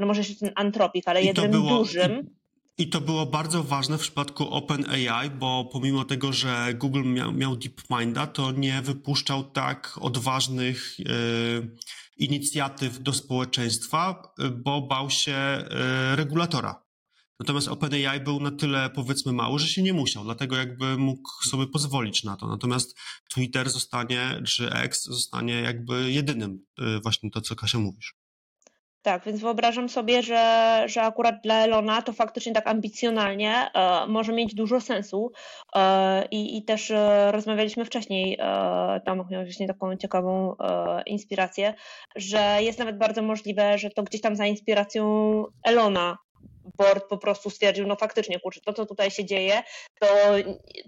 [0.00, 1.70] no może jeszcze ten Anthropic, ale jedynym było...
[1.70, 2.34] dużym
[2.78, 7.56] i to było bardzo ważne w przypadku OpenAI, bo pomimo tego, że Google miał, miał
[7.56, 11.12] DeepMinda, to nie wypuszczał tak odważnych e,
[12.16, 14.22] inicjatyw do społeczeństwa,
[14.64, 16.84] bo bał się e, regulatora.
[17.40, 21.66] Natomiast OpenAI był na tyle, powiedzmy, mały, że się nie musiał, dlatego jakby mógł sobie
[21.66, 22.46] pozwolić na to.
[22.46, 22.98] Natomiast
[23.34, 28.23] Twitter zostanie, czy X zostanie jakby jedynym, e, właśnie to, co Kasia mówisz.
[29.04, 34.32] Tak, więc wyobrażam sobie, że, że akurat dla Elona to faktycznie tak ambicjonalnie e, może
[34.32, 35.32] mieć dużo sensu.
[35.76, 41.74] E, i, I też e, rozmawialiśmy wcześniej, e, tam miał właśnie taką ciekawą e, inspirację,
[42.16, 45.04] że jest nawet bardzo możliwe, że to gdzieś tam za inspiracją
[45.64, 46.18] Elona
[46.78, 49.62] board po prostu stwierdził, no faktycznie, kurczę, to co tutaj się dzieje,
[50.00, 50.06] to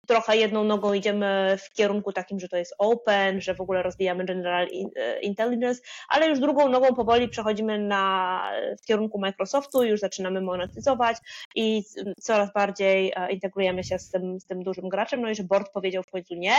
[0.06, 4.24] trochę jedną nogą idziemy w kierunku takim, że to jest open, że w ogóle rozwijamy
[4.24, 8.42] general e, intelligence, ale już drugą nogą powoli przechodzimy na,
[8.82, 11.16] w kierunku Microsoftu, już zaczynamy monetyzować
[11.54, 11.82] i
[12.20, 15.72] coraz bardziej e, integrujemy się z tym, z tym dużym graczem, no i że board
[15.72, 16.56] powiedział w końcu nie,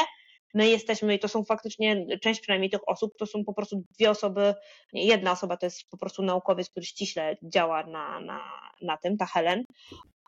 [0.54, 4.10] my jesteśmy, i to są faktycznie, część przynajmniej tych osób, to są po prostu dwie
[4.10, 4.54] osoby,
[4.94, 8.42] jedna osoba to jest po prostu naukowiec, który ściśle działa na, na,
[8.82, 9.64] na tym, ta Helen,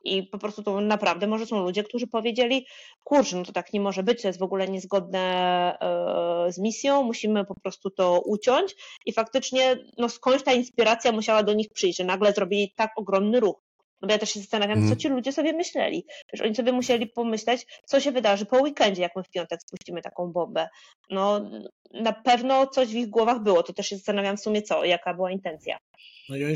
[0.04, 2.66] i po prostu to naprawdę może są ludzie, którzy powiedzieli,
[3.04, 5.20] kurczę, no to tak nie może być, to jest w ogóle niezgodne
[5.80, 11.44] e, z misją, musimy po prostu to uciąć i faktycznie no skądś ta inspiracja musiała
[11.44, 13.69] do nich przyjść, że nagle zrobili tak ogromny ruch.
[14.02, 14.98] No bo ja też się zastanawiam, co mm.
[14.98, 16.06] ci ludzie sobie myśleli.
[16.34, 20.02] Że oni sobie musieli pomyśleć, co się wydarzy po weekendzie, jak my w piątek spuścimy
[20.02, 20.68] taką bombę.
[21.10, 21.52] No
[21.94, 23.64] na pewno coś w ich głowach było.
[23.64, 25.78] To też się zastanawiam w sumie co, jaka była intencja.
[26.30, 26.48] No ja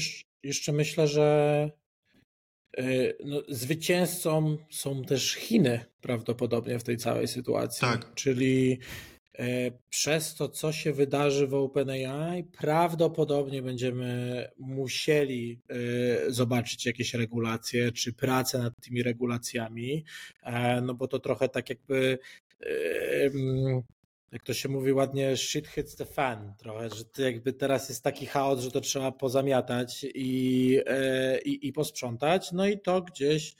[0.44, 1.70] jeszcze myślę, że
[2.80, 7.88] y, no, zwycięzcą są też Chiny prawdopodobnie w tej całej sytuacji.
[7.88, 8.14] Tak.
[8.14, 8.80] Czyli
[9.90, 15.60] Przez to, co się wydarzy w OpenAI, prawdopodobnie będziemy musieli
[16.28, 20.06] zobaczyć jakieś regulacje, czy pracę nad tymi regulacjami,
[20.82, 22.18] no bo to trochę tak jakby
[24.34, 28.26] jak to się mówi ładnie, shit hits the fan trochę, że jakby teraz jest taki
[28.26, 33.56] chaos, że to trzeba pozamiatać i, e, i, i posprzątać, no i to gdzieś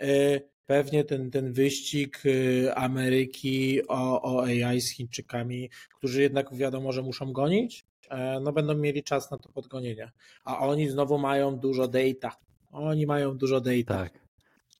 [0.00, 6.92] e, pewnie ten, ten wyścig e, Ameryki o, o AI z Chińczykami, którzy jednak wiadomo,
[6.92, 7.84] że muszą gonić,
[8.40, 10.12] no będą mieli czas na to podgonienie.
[10.44, 12.36] A oni znowu mają dużo data.
[12.72, 13.94] Oni mają dużo data.
[13.98, 14.26] Tak.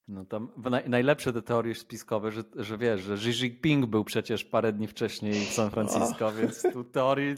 [0.09, 0.49] No tam
[0.87, 5.33] najlepsze te teorie spiskowe, że, że wiesz, że Xi Jinping był przecież parę dni wcześniej
[5.33, 7.35] w San Francisco, więc tu teorii,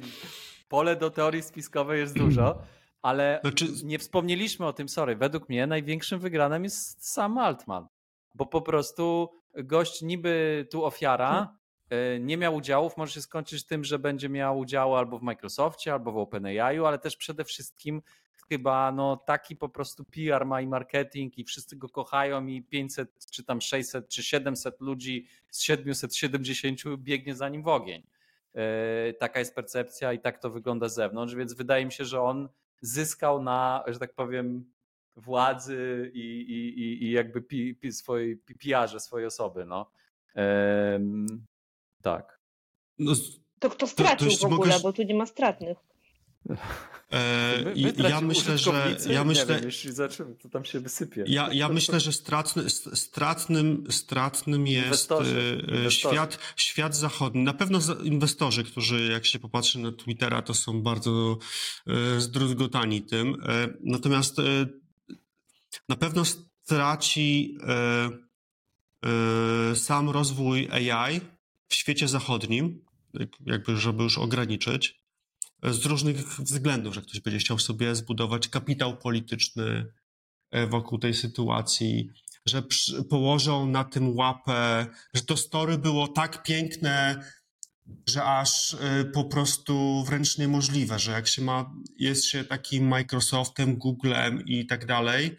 [0.68, 2.59] pole do teorii spiskowej jest dużo,
[3.03, 3.66] ale znaczy...
[3.84, 7.86] nie wspomnieliśmy o tym, sorry, według mnie największym wygranym jest sam Altman,
[8.39, 11.57] bo po prostu gość niby tu ofiara,
[11.91, 15.93] e, nie miał udziałów, może się skończyć tym, że będzie miał udział albo w Microsoftie,
[15.93, 18.03] albo w OpenAI, ale też przede wszystkim
[18.49, 23.26] chyba no, taki po prostu PR ma i marketing i wszyscy go kochają i 500
[23.30, 28.03] czy tam 600 czy 700 ludzi z 770 biegnie za nim w ogień.
[28.55, 28.62] Yy,
[29.18, 32.49] taka jest percepcja i tak to wygląda z zewnątrz, więc wydaje mi się, że on
[32.80, 34.64] zyskał na, że tak powiem,
[35.19, 39.64] władzy i, i, i jakby pi, pi, swojej PR-ze swojej osoby.
[39.64, 39.91] No.
[40.35, 40.43] Yy,
[42.03, 42.41] tak.
[42.99, 43.12] No,
[43.59, 44.83] to kto stracił to, to w ogóle, mogę...
[44.83, 45.79] bo tu nie ma stratnych.
[47.12, 47.73] E,
[48.09, 51.25] ja myślę, że ja myślę, wiem, jeśli zacząłem, to tam się wysypie.
[51.27, 57.43] Ja, ja myślę, że stratny, stratnym, stratnym jest inwestorzy, e, e, świat, świat zachodni.
[57.43, 61.39] Na pewno inwestorzy, którzy jak się popatrzy na Twittera, to są bardzo
[62.19, 63.37] zdruzgotani tym.
[63.81, 64.37] Natomiast
[65.89, 67.59] na pewno straci
[69.74, 71.20] sam rozwój AI
[71.68, 72.84] w świecie zachodnim,
[73.47, 75.01] jakby żeby już ograniczyć
[75.62, 79.93] z różnych względów, że ktoś będzie chciał sobie zbudować kapitał polityczny
[80.51, 82.11] e, wokół tej sytuacji,
[82.47, 82.62] że
[83.11, 87.24] położą na tym łapę, że to story było tak piękne,
[88.09, 93.76] że aż e, po prostu wręcz niemożliwe, że jak się ma, jest się takim Microsoftem,
[93.76, 95.36] Googlem i tak dalej,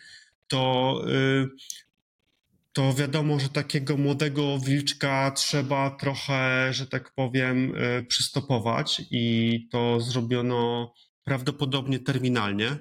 [0.49, 1.47] to e,
[2.73, 9.99] to wiadomo, że takiego młodego wilczka trzeba trochę, że tak powiem, e, przystopować i to
[9.99, 10.93] zrobiono
[11.23, 12.77] prawdopodobnie terminalnie.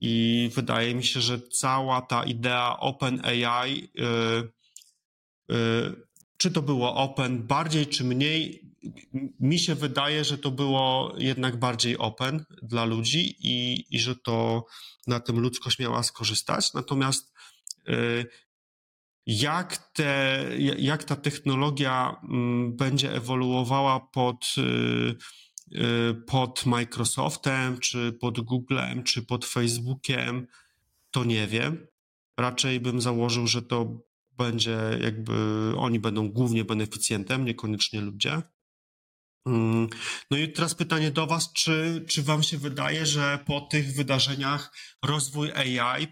[0.00, 4.52] I wydaje mi się, że cała ta idea OpenAI, yy,
[6.36, 8.64] czy to było open bardziej czy mniej,
[9.40, 14.64] mi się wydaje, że to było jednak bardziej open dla ludzi i, i że to
[15.06, 16.74] na tym ludzkość miała skorzystać.
[16.74, 17.32] Natomiast
[17.86, 18.26] yy,
[19.26, 20.44] jak, te,
[20.78, 25.14] jak ta technologia mm, będzie ewoluowała pod, y,
[25.78, 30.46] y, pod Microsoftem, czy pod Googlem, czy pod Facebookiem,
[31.10, 31.86] to nie wiem.
[32.38, 34.00] Raczej bym założył, że to
[34.32, 35.32] będzie jakby
[35.76, 38.42] oni będą głównie beneficjentem, niekoniecznie ludzie.
[39.46, 39.88] Mm,
[40.30, 44.72] no i teraz pytanie do Was, czy, czy Wam się wydaje, że po tych wydarzeniach
[45.02, 46.06] rozwój AI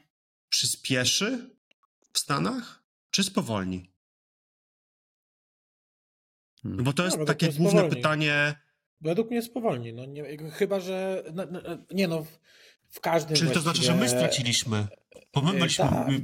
[0.49, 1.51] przyspieszy
[2.13, 2.83] w Stanach?
[3.13, 3.93] czy spowolni?
[6.63, 6.85] Hmm.
[6.85, 7.97] Bo to jest no, takie główne spowolni.
[7.97, 8.55] pytanie.
[9.01, 9.93] Według mnie spowolni.
[9.93, 11.25] No, nie, chyba, że.
[11.35, 11.61] No, no,
[11.91, 12.27] nie no,
[12.89, 13.55] w każdym Czyli właściwie...
[13.55, 14.87] to znaczy, że my straciliśmy.
[15.35, 16.09] Bo my, e, byliśmy, tak.
[16.09, 16.23] my,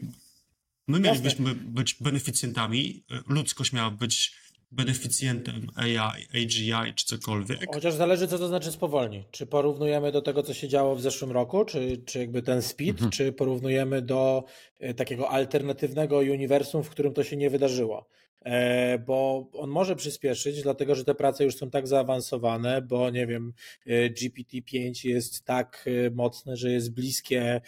[0.88, 4.34] my mielibyśmy być beneficjentami, ludzkość miała być
[4.70, 7.74] beneficjentem AI, AGI czy cokolwiek.
[7.74, 9.24] Chociaż zależy, co to znaczy spowolni.
[9.30, 12.90] Czy porównujemy do tego, co się działo w zeszłym roku, czy, czy jakby ten speed,
[12.90, 13.10] mhm.
[13.10, 14.44] czy porównujemy do
[14.78, 18.08] e, takiego alternatywnego uniwersum, w którym to się nie wydarzyło.
[18.44, 23.26] E, bo on może przyspieszyć, dlatego że te prace już są tak zaawansowane, bo nie
[23.26, 23.52] wiem,
[23.86, 27.60] e, GPT-5 jest tak e, mocne, że jest bliskie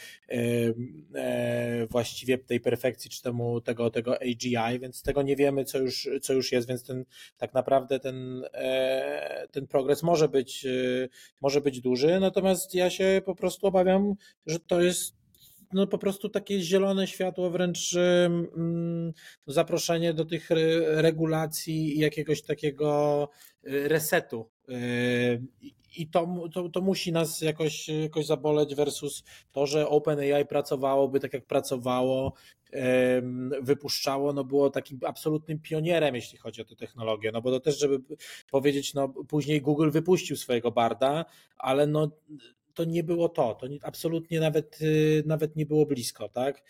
[1.90, 6.32] właściwie tej perfekcji, czy temu, tego, tego AGI, więc tego nie wiemy, co już, co
[6.32, 7.04] już jest, więc ten,
[7.38, 8.44] tak naprawdę ten,
[9.50, 10.66] ten progres może być,
[11.40, 14.14] może być duży, natomiast ja się po prostu obawiam,
[14.46, 15.19] że to jest
[15.72, 19.12] no po prostu takie zielone światło, wręcz mm,
[19.46, 20.48] zaproszenie do tych
[20.86, 23.28] regulacji i jakiegoś takiego
[23.64, 24.48] y, resetu.
[24.68, 25.42] Y,
[25.96, 31.32] I to, to, to musi nas jakoś, jakoś zaboleć versus to, że OpenAI pracowałoby tak
[31.32, 32.32] jak pracowało,
[33.62, 37.32] wypuszczało, no było takim absolutnym pionierem, jeśli chodzi o tę technologię.
[37.32, 38.16] No bo to też, żeby
[38.50, 41.24] powiedzieć, no później Google wypuścił swojego Barda,
[41.58, 42.10] ale no
[42.74, 44.78] to nie było to, to nie, absolutnie nawet,
[45.24, 46.62] nawet nie było blisko, tak?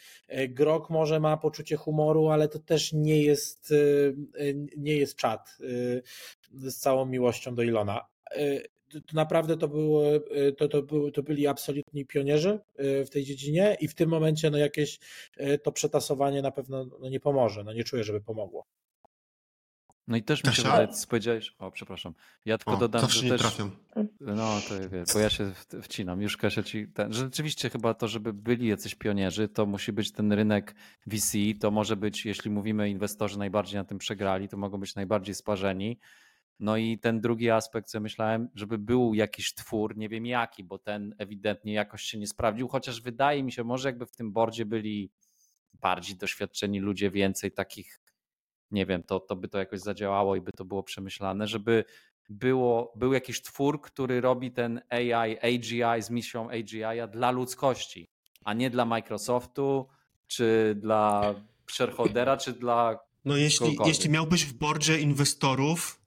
[0.48, 3.74] Grok może ma poczucie humoru, ale to też nie jest,
[4.76, 5.59] nie jest czat
[6.53, 8.05] z całą miłością do Ilona
[8.90, 13.24] to naprawdę to, było, e, to, to, było, to byli absolutni pionierzy e, w tej
[13.24, 14.98] dziedzinie i w tym momencie no jakieś
[15.36, 18.66] e, to przetasowanie na pewno no nie pomoże, no nie czuję, żeby pomogło.
[20.11, 23.28] No i też mi się wydaje, co powiedziałeś, o przepraszam, ja tylko o, dodam, że
[23.28, 23.70] też, trafią.
[24.20, 25.52] no to wie, bo ja się
[25.82, 30.12] wcinam, już Kasia ci, ten, rzeczywiście chyba to, żeby byli jacyś pionierzy, to musi być
[30.12, 30.74] ten rynek
[31.06, 35.34] VC, to może być, jeśli mówimy inwestorzy najbardziej na tym przegrali, to mogą być najbardziej
[35.34, 35.98] sparzeni,
[36.61, 40.78] no i ten drugi aspekt, co myślałem, żeby był jakiś twór, nie wiem jaki, bo
[40.78, 44.66] ten ewidentnie jakoś się nie sprawdził, chociaż wydaje mi się, może jakby w tym bordzie
[44.66, 45.11] byli
[45.80, 47.99] bardziej doświadczeni ludzie, więcej takich,
[48.71, 51.85] nie wiem, to, to by to jakoś zadziałało i by to było przemyślane, żeby
[52.29, 58.11] było, był jakiś twór, który robi ten AI, AGI z misją AGI dla ludzkości,
[58.45, 59.87] a nie dla Microsoftu,
[60.27, 61.35] czy dla
[61.71, 66.01] shareholdera, czy dla no jeśli, jeśli miałbyś w bordzie inwestorów,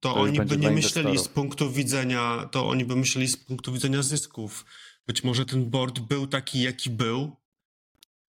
[0.00, 3.72] to, to oni by nie myśleli z punktu widzenia, to oni by myśleli z punktu
[3.72, 4.64] widzenia zysków.
[5.06, 7.36] Być może ten board był taki, jaki był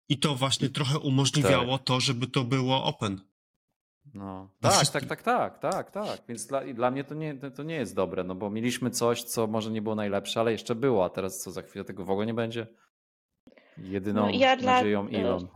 [0.09, 1.87] i to właśnie trochę umożliwiało tak.
[1.87, 3.21] to, żeby to było open.
[4.13, 4.49] No.
[4.61, 6.21] Tak, tak, tak, tak, tak, tak.
[6.27, 9.47] Więc dla, dla mnie to nie, to nie jest dobre, no bo mieliśmy coś, co
[9.47, 12.25] może nie było najlepsze, ale jeszcze było, a teraz co, za chwilę tego w ogóle
[12.25, 12.67] nie będzie?
[13.77, 15.19] Jedyną no, ja nadzieją dla...
[15.19, 15.47] Elon.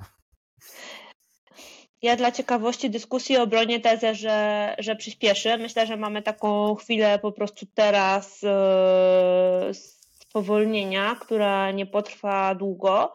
[2.02, 5.58] Ja dla ciekawości dyskusji obronię tezę, że, że przyspieszy.
[5.58, 13.14] Myślę, że mamy taką chwilę po prostu teraz yy, spowolnienia, która nie potrwa długo,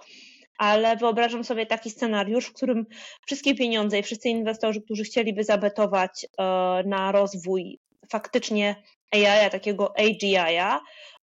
[0.63, 2.87] ale wyobrażam sobie taki scenariusz, w którym
[3.27, 7.79] wszystkie pieniądze i wszyscy inwestorzy, którzy chcieliby zabetować yy, na rozwój
[8.11, 8.77] faktycznie
[9.11, 10.37] AI, takiego AGI,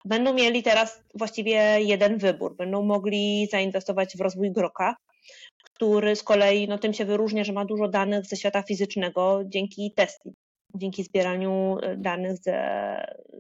[0.05, 2.57] będą mieli teraz właściwie jeden wybór.
[2.57, 4.97] Będą mogli zainwestować w rozwój Groka,
[5.65, 9.93] który z kolei no, tym się wyróżnia, że ma dużo danych ze świata fizycznego dzięki
[9.97, 10.33] Tesli,
[10.75, 12.57] dzięki zbieraniu e, danych ze,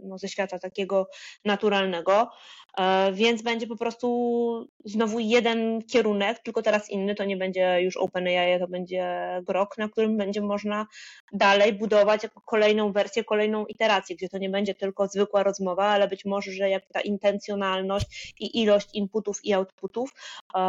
[0.03, 1.09] no, ze świata takiego
[1.45, 2.30] naturalnego.
[2.78, 7.97] E, więc będzie po prostu znowu jeden kierunek, tylko teraz inny, to nie będzie już
[7.97, 10.87] OpenAI, to będzie Grok, na którym będzie można
[11.33, 16.24] dalej budować kolejną wersję, kolejną iterację, gdzie to nie będzie tylko zwykła rozmowa, ale być
[16.24, 20.14] może, że jak ta intencjonalność i ilość inputów i outputów
[20.57, 20.61] e,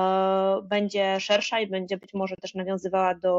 [0.64, 3.34] będzie szersza i będzie być może też nawiązywała do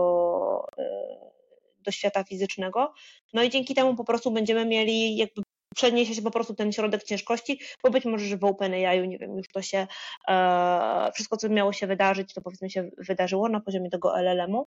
[1.85, 2.93] do świata fizycznego.
[3.33, 5.43] No i dzięki temu po prostu będziemy mieli jakby
[5.75, 9.37] przeniesie się po prostu ten środek ciężkości, bo być może, że w OpenAI, nie wiem,
[9.37, 9.87] już to się,
[10.29, 14.67] e, wszystko co miało się wydarzyć, to powiedzmy się wydarzyło na poziomie tego LLM-u.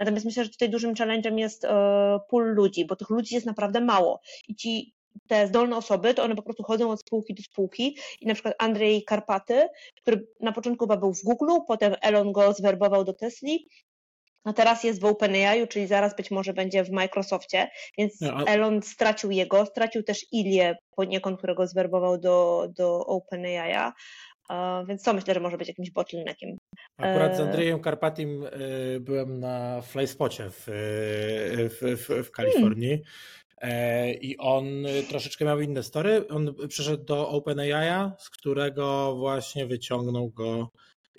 [0.00, 1.68] Natomiast myślę, że tutaj dużym challenge'em jest e,
[2.30, 4.94] pool ludzi, bo tych ludzi jest naprawdę mało i ci
[5.26, 8.54] te zdolne osoby, to one po prostu chodzą od spółki do spółki i na przykład
[8.58, 13.68] Andrzej Karpaty, który na początku chyba był w Google, potem Elon go zwerbował do Tesli,
[14.44, 18.44] a teraz jest w OpenAI, czyli zaraz być może będzie w Microsoftie, więc no, a...
[18.44, 23.92] Elon stracił jego, stracił też Ilię poniekąd, którego zwerbował do, do OpenAI.
[24.88, 26.58] Więc to myślę, że może być jakimś bottleneckiem.
[26.96, 28.50] Akurat z e, Andrzejem Karpatim e,
[29.00, 30.64] byłem na Flyspocie w,
[31.80, 33.02] w, w, w Kalifornii.
[33.60, 34.14] Hmm.
[34.20, 34.64] I on
[35.08, 36.28] troszeczkę miał inne story.
[36.28, 40.70] On przeszedł do OpenAI, z którego właśnie wyciągnął go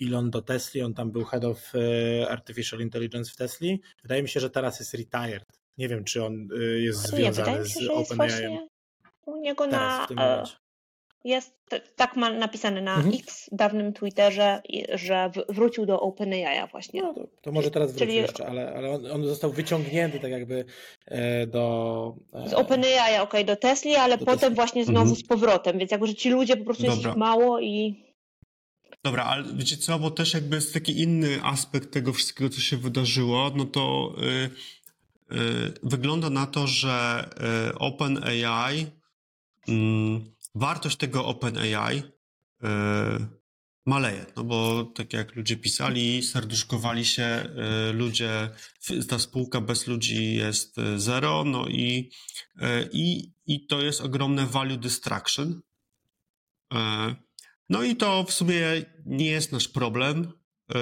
[0.02, 3.80] Elon do Tesli, on tam był head of e, artificial intelligence w Tesli.
[4.02, 5.44] Wydaje mi się, że teraz jest retired.
[5.78, 8.58] Nie wiem, czy on e, jest związany nie, z OpenAI.
[9.26, 10.44] U niego teraz, na
[11.24, 11.56] jest,
[11.96, 13.14] tak ma napisane na mhm.
[13.14, 14.62] X dawnym Twitterze,
[14.94, 17.02] że wrócił do OpenAI właśnie.
[17.02, 18.16] No to, to, może teraz wróci Czyli...
[18.16, 20.64] jeszcze, ale, ale on, on, został wyciągnięty tak jakby
[21.06, 22.14] e, do...
[22.46, 24.54] Z OpenAI, ok, do Tesli, ale potem Tesla.
[24.54, 25.16] właśnie znowu mhm.
[25.16, 26.96] z powrotem, więc jakby, że ci ludzie po prostu Dobra.
[26.96, 28.09] jest ich mało i...
[29.04, 32.76] Dobra, ale wiecie co, bo też jakby jest taki inny aspekt tego wszystkiego, co się
[32.76, 34.50] wydarzyło, no to yy,
[35.38, 37.28] yy, wygląda na to, że
[37.66, 38.86] yy, OpenAI,
[39.68, 40.24] mm,
[40.54, 42.66] wartość tego OpenAI y,
[43.86, 47.46] maleje, no bo tak jak ludzie pisali, serduszkowali się,
[47.90, 48.50] y, ludzie,
[49.08, 52.10] ta spółka bez ludzi jest y, zero, no i,
[52.92, 55.60] i, i to jest ogromne value distraction.
[57.70, 60.32] No i to w sumie nie jest nasz problem,
[60.74, 60.78] e,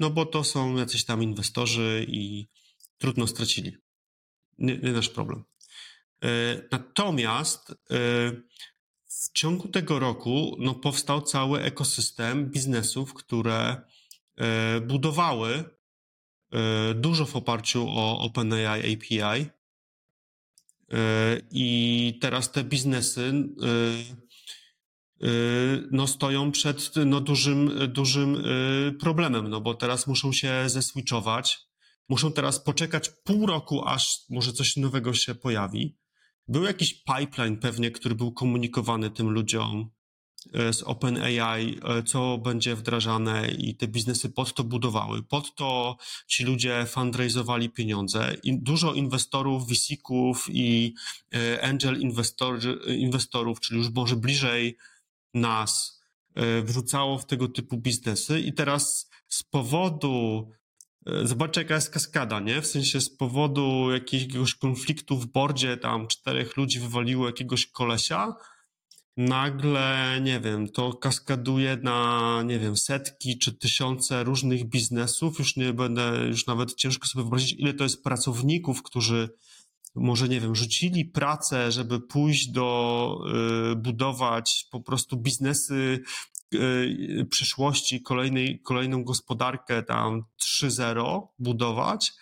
[0.00, 2.48] no bo to są jacyś tam inwestorzy i
[2.98, 3.76] trudno stracili.
[4.58, 5.44] Nie, nie nasz problem.
[6.24, 6.28] E,
[6.72, 7.74] natomiast e,
[9.06, 13.76] w ciągu tego roku no, powstał cały ekosystem biznesów, które
[14.86, 15.64] budowały
[16.94, 19.46] dużo w oparciu o OpenAI API.
[21.50, 23.32] I teraz te biznesy
[25.90, 28.44] no stoją przed no dużym, dużym
[29.00, 31.58] problemem, no bo teraz muszą się zeswitchować,
[32.08, 35.96] muszą teraz poczekać pół roku, aż może coś nowego się pojawi.
[36.48, 39.90] Był jakiś pipeline pewnie, który był komunikowany tym ludziom
[40.54, 45.22] e, z OpenAI, co będzie wdrażane i te biznesy pod to budowały.
[45.22, 45.96] Pod to
[46.26, 48.36] ci ludzie fundraizowali pieniądze.
[48.42, 50.94] I dużo inwestorów, VC-ków i
[51.62, 54.76] angel inwestor, inwestorów, czyli już może bliżej
[55.34, 56.00] nas,
[56.62, 60.46] wrzucało w tego typu biznesy i teraz z powodu
[61.06, 62.62] E, zobaczcie, jaka jest kaskada, nie?
[62.62, 68.34] W sensie z powodu jakiegoś konfliktu w bordzie, tam czterech ludzi wywaliło jakiegoś kolesia,
[69.16, 75.38] nagle, nie wiem, to kaskaduje na, nie wiem, setki czy tysiące różnych biznesów.
[75.38, 79.28] Już nie będę, już nawet ciężko sobie wyobrazić, ile to jest pracowników, którzy
[79.94, 83.18] może, nie wiem, rzucili pracę, żeby pójść do,
[83.72, 86.00] y, budować po prostu biznesy
[86.54, 92.12] y, przyszłości, kolejnej, kolejną gospodarkę tam 3.0 budować.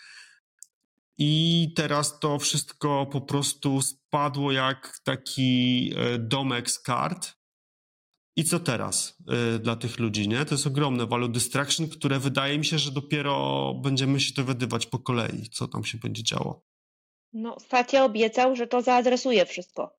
[1.19, 7.39] I teraz to wszystko po prostu spadło jak taki y, domek z kart.
[8.37, 9.19] I co teraz
[9.57, 10.45] y, dla tych ludzi, nie?
[10.45, 14.99] To jest ogromne value distraction, które wydaje mi się, że dopiero będziemy się dowiadywać po
[14.99, 16.68] kolei, co tam się będzie działo.
[17.33, 19.99] No, Satya obiecał, że to zaadresuje wszystko.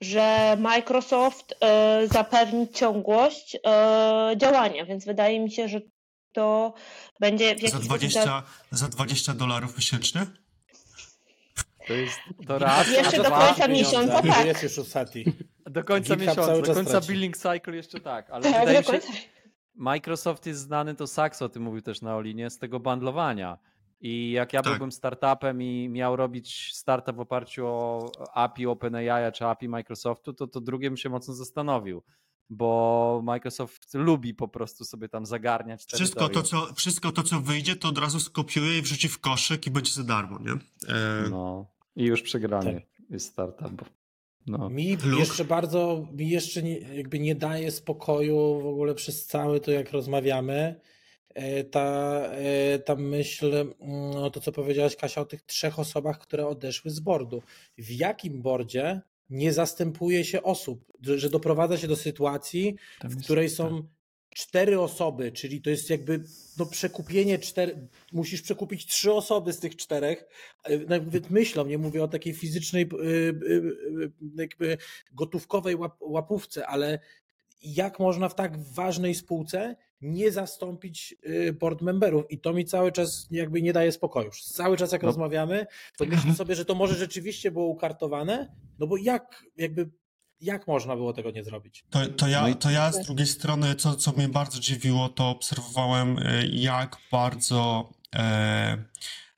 [0.00, 3.58] Że Microsoft y, zapewni ciągłość y,
[4.36, 5.80] działania, więc wydaje mi się, że
[6.32, 6.74] to
[7.20, 8.68] będzie w jakiś za 20, sposób...
[8.70, 10.26] Za 20 dolarów miesięcznie?
[11.86, 12.88] To jest to raz.
[12.88, 14.46] Jeszcze do końca miesiąca, tak.
[14.46, 15.24] Jest już Sati.
[15.66, 19.00] Do końca miesiąca, do końca billing cycle jeszcze tak, ale tak, wydaje mi się,
[19.74, 23.58] Microsoft jest znany, to Saxo, ty mówił też na Olinie, z tego bandlowania.
[24.00, 24.72] I jak ja tak.
[24.72, 30.46] byłbym startupem i miał robić startup w oparciu o API OpenAI czy API Microsoftu, to
[30.46, 32.02] to drugie bym się mocno zastanowił,
[32.50, 37.76] bo Microsoft lubi po prostu sobie tam zagarniać wszystko to, co, wszystko to, co wyjdzie,
[37.76, 40.52] to od razu skopiuje i wrzuci w koszyk i będzie za darmo, nie?
[40.94, 41.30] E...
[41.30, 43.10] No i już przegrany tak.
[43.10, 43.84] jest startup.
[44.46, 44.70] No.
[44.70, 49.70] Mi jeszcze bardzo, mi jeszcze nie, jakby nie daje spokoju w ogóle przez cały to,
[49.70, 50.80] jak rozmawiamy,
[51.70, 53.74] ta, e, ta myśl,
[54.14, 57.42] no to co powiedziałaś Kasia o tych trzech osobach, które odeszły z bordu.
[57.78, 59.00] W jakim bordzie
[59.30, 63.82] nie zastępuje się osób, że doprowadza się do sytuacji, w której są
[64.34, 66.24] cztery osoby, czyli to jest jakby
[66.58, 70.24] no, przekupienie cztery, musisz przekupić trzy osoby z tych czterech,
[70.64, 72.88] e, nawet myślą, nie mówię o takiej fizycznej
[74.36, 74.78] jakby
[75.12, 76.98] gotówkowej łapówce, ale
[77.62, 82.92] jak można w tak ważnej spółce nie zastąpić y, board memberów i to mi cały
[82.92, 84.30] czas jakby nie daje spokoju.
[84.52, 85.06] Cały czas jak no.
[85.06, 85.66] rozmawiamy,
[85.98, 89.90] to myślę sobie, że to może rzeczywiście było ukartowane, no bo jak jakby
[90.40, 91.84] jak można było tego nie zrobić?
[91.90, 95.30] To, to, ja, no to ja z drugiej strony, co, co mnie bardzo dziwiło, to
[95.30, 98.84] obserwowałem, y, jak bardzo e,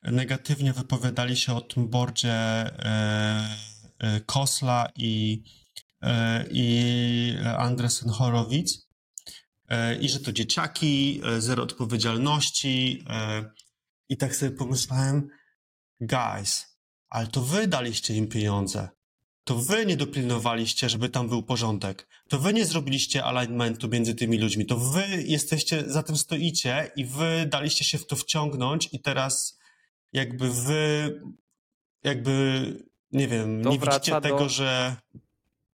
[0.03, 3.57] negatywnie wypowiadali się o tym boardzie e,
[3.99, 5.62] e, Kosla i, e,
[6.51, 8.93] i Andresen Horowitz.
[9.73, 13.05] E, i że to dzieciaki, e, zero odpowiedzialności.
[13.09, 13.45] E,
[14.09, 15.29] I tak sobie pomyślałem,
[16.01, 16.67] guys,
[17.09, 18.89] ale to wy daliście im pieniądze.
[19.45, 22.09] To wy nie dopilnowaliście, żeby tam był porządek.
[22.29, 24.67] To wy nie zrobiliście alignmentu między tymi ludźmi.
[24.67, 29.59] To wy jesteście, za tym stoicie i wy daliście się w to wciągnąć i teraz
[30.13, 31.21] jakby wy,
[32.05, 32.77] jakby,
[33.13, 34.49] nie wiem, to nie widzicie tego, do...
[34.49, 34.97] że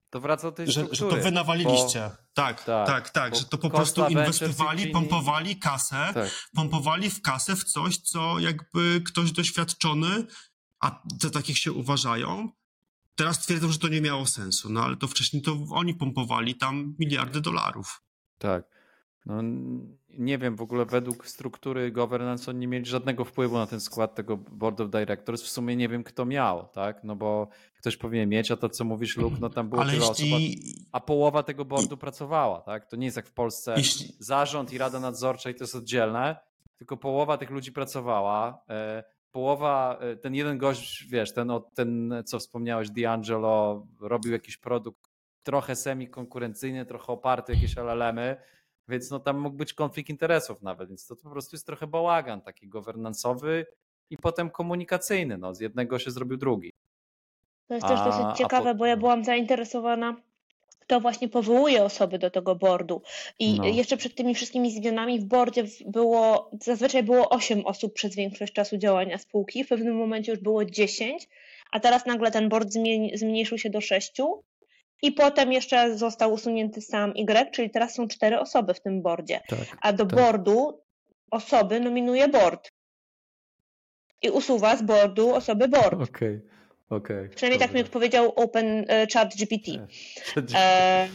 [0.09, 1.99] to wraca do tej że, że to wy nawaliliście.
[1.99, 6.29] Bo, tak, tak, tak, tak że to po prostu inwestowali, pompowali kasę, tak.
[6.55, 10.25] pompowali w kasę w coś, co jakby ktoś doświadczony,
[10.79, 12.49] a za takich się uważają,
[13.15, 16.95] teraz twierdzą, że to nie miało sensu, no ale to wcześniej to oni pompowali tam
[16.99, 18.03] miliardy dolarów.
[18.37, 18.76] Tak.
[19.27, 19.41] No,
[20.09, 24.15] nie wiem, w ogóle według struktury governance oni nie mieli żadnego wpływu na ten skład
[24.15, 25.43] tego board of directors.
[25.43, 27.03] W sumie nie wiem, kto miał, tak?
[27.03, 27.47] No bo
[27.77, 30.33] ktoś powinien mieć, a to co mówisz, Luke, no tam było Ale tyle jeśli...
[30.33, 31.97] osób, a połowa tego boardu I...
[31.97, 32.85] pracowała, tak?
[32.85, 34.15] To nie jest jak w Polsce jeśli...
[34.19, 36.35] zarząd i rada nadzorcza i to jest oddzielne,
[36.77, 38.63] tylko połowa tych ludzi pracowała.
[38.69, 45.07] E, połowa, e, ten jeden gość, wiesz, ten, ten co wspomniałeś, D'Angelo, robił jakiś produkt
[45.43, 48.37] trochę semi-konkurencyjny, trochę oparty jakieś LLM-y,
[48.87, 52.41] więc no tam mógł być konflikt interesów nawet, więc to po prostu jest trochę bałagan
[52.41, 53.65] taki governance'owy
[54.09, 56.71] i potem komunikacyjny, no z jednego się zrobił drugi.
[57.67, 58.77] To jest też dosyć ciekawe, po...
[58.77, 60.15] bo ja byłam zainteresowana
[60.87, 63.01] kto właśnie powołuje osoby do tego boardu.
[63.39, 63.65] I no.
[63.65, 68.77] jeszcze przed tymi wszystkimi zmianami w boardzie było, zazwyczaj było 8 osób przez większość czasu
[68.77, 71.27] działania spółki, w pewnym momencie już było 10,
[71.71, 72.69] a teraz nagle ten board
[73.13, 74.13] zmniejszył się do 6
[75.01, 79.41] I potem jeszcze został usunięty sam Y, czyli teraz są cztery osoby w tym boardzie.
[79.47, 79.77] Tak.
[79.81, 80.19] A do tak.
[80.19, 80.81] boardu
[81.31, 82.71] osoby nominuje board.
[84.21, 86.01] I usuwa z boardu osoby board.
[86.01, 86.41] Okej,
[86.89, 87.29] okej.
[87.29, 89.71] Przynajmniej tak mi odpowiedział Open e, Chat GPT.
[90.55, 91.07] E,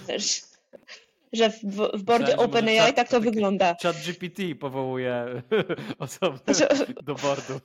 [1.33, 3.77] że- w, w może OpenAI tak to taki- wygląda.
[3.83, 5.43] Chat GPT powołuje
[5.99, 7.61] osobę Znaczy, do boardu.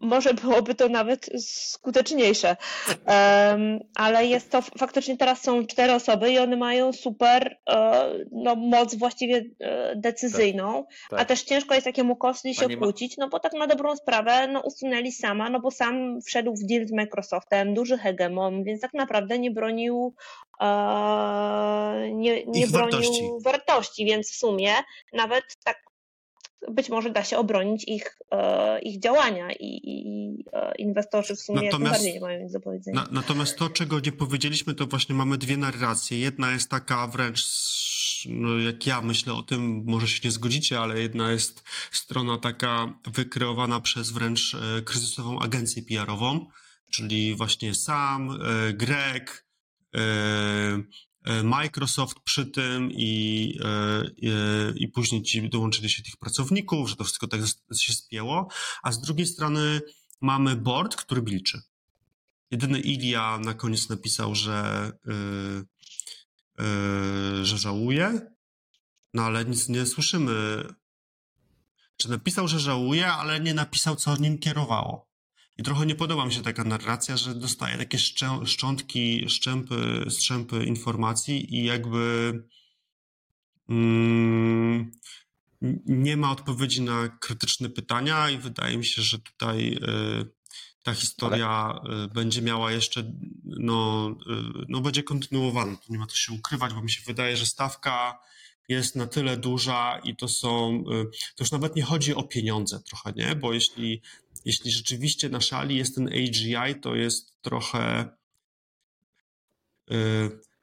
[0.00, 2.56] może byłoby to nawet skuteczniejsze.
[3.06, 8.56] Em, ale jest to faktycznie teraz są cztery osoby i one mają super e, no,
[8.56, 11.20] moc właściwie e, decyzyjną, tak.
[11.20, 14.60] a też ciężko jest takiemu Kosli się kłócić, no bo tak na dobrą sprawę no,
[14.60, 19.38] usunęli sama, no bo sam wszedł w deal z Microsoftem, duży hegemon, więc tak naprawdę
[19.38, 20.14] nie bronił
[22.12, 23.22] nie, nie Ich bronił wartości.
[23.44, 24.74] wartości, więc w sumie
[25.12, 25.82] nawet tak
[26.68, 31.62] być może da się obronić ich, e, ich działania i, i e, inwestorzy w sumie
[31.62, 33.00] Natomiast- nie mają nic do powiedzenia.
[33.02, 36.18] Na, natomiast to, czego nie powiedzieliśmy, to właśnie mamy dwie narracje.
[36.18, 37.44] Jedna jest taka wręcz,
[38.28, 41.62] no jak ja myślę o tym, może się nie zgodzicie, ale jedna jest
[41.92, 46.46] strona taka wykreowana przez wręcz e, kryzysową agencję PR-ową,
[46.90, 49.51] czyli właśnie sam, e, Greg, e, e,
[51.44, 57.04] Microsoft przy tym i, e, e, i później ci dołączyli się tych pracowników, że to
[57.04, 57.40] wszystko tak
[57.80, 58.48] się spięło,
[58.82, 59.80] a z drugiej strony
[60.20, 61.62] mamy board, który milczy.
[62.50, 65.64] Jedyny Ilia na koniec napisał, że, yy,
[66.58, 68.20] yy, że żałuje,
[69.14, 70.64] no ale nic nie słyszymy.
[71.96, 75.11] Czy napisał, że żałuje, ale nie napisał, co nim kierowało.
[75.64, 81.54] Trochę nie podoba mi się taka narracja, że dostaje takie szczę- szczątki, szczępy, strzępy informacji
[81.56, 82.32] i jakby
[83.68, 84.90] mm,
[85.86, 90.26] nie ma odpowiedzi na krytyczne pytania i wydaje mi się, że tutaj y,
[90.82, 93.12] ta historia y, będzie miała jeszcze,
[93.44, 94.10] no,
[94.60, 95.76] y, no będzie kontynuowana.
[95.76, 98.18] Tu nie ma co się ukrywać, bo mi się wydaje, że stawka
[98.68, 101.04] jest na tyle duża i to są, y,
[101.36, 103.36] to już nawet nie chodzi o pieniądze trochę, nie?
[103.36, 104.02] Bo jeśli,
[104.44, 108.08] jeśli rzeczywiście na szali jest ten AGI, to jest trochę
[109.90, 109.94] y,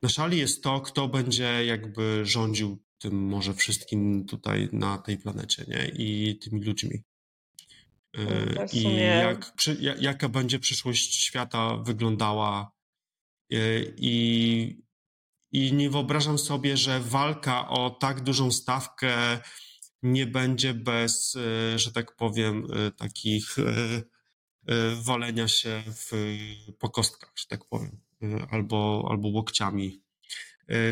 [0.01, 5.65] na szali jest to, kto będzie jakby rządził tym może wszystkim tutaj na tej planecie,
[5.67, 5.87] nie?
[5.87, 7.03] I tymi ludźmi.
[8.17, 9.53] Y, No, I jak,
[9.99, 12.71] jaka będzie przyszłość świata wyglądała.
[13.97, 14.81] I,
[15.51, 19.39] I nie wyobrażam sobie, że walka o tak dużą stawkę
[20.03, 24.03] nie będzie bez, y, że tak powiem, y, takich y,
[25.01, 26.11] walenia się w,
[26.79, 27.97] po kostkach, że tak powiem,
[28.51, 30.01] albo, albo łokciami.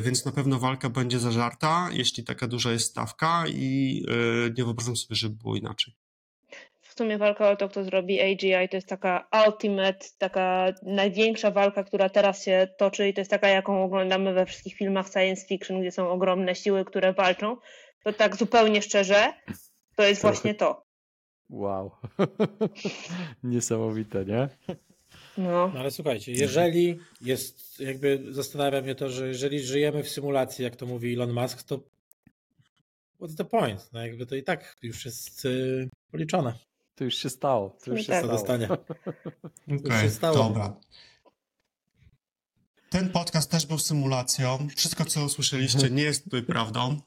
[0.02, 4.04] Więc na pewno walka będzie zażarta, jeśli taka duża jest stawka i
[4.58, 5.96] nie wyobrażam sobie, żeby było inaczej.
[6.98, 11.84] W sumie walka o to, kto zrobi AGI, to jest taka ultimate, taka największa walka,
[11.84, 15.82] która teraz się toczy i to jest taka, jaką oglądamy we wszystkich filmach science fiction,
[15.82, 17.58] gdzie są ogromne siły, które walczą.
[18.04, 19.34] To tak zupełnie szczerze,
[19.96, 20.86] to jest właśnie to.
[21.50, 21.92] Wow.
[23.44, 24.50] Niesamowite, nie?
[25.38, 25.72] No.
[25.74, 30.76] No ale słuchajcie, jeżeli jest, jakby zastanawia mnie to, że jeżeli żyjemy w symulacji, jak
[30.76, 31.80] to mówi Elon Musk, to
[33.20, 33.90] what's the point?
[33.94, 36.54] No jakby to i tak już jest y, policzone,
[36.98, 37.78] To już się stało.
[37.84, 38.18] To już się Tak.
[38.20, 38.34] stało.
[38.34, 38.68] dostanie.
[39.68, 40.38] już Okej, się stało.
[40.38, 40.80] dobra.
[42.90, 44.68] Ten podcast też był symulacją.
[44.76, 47.02] Wszystko, co usłyszeliście, nie jest tutaj prawdą.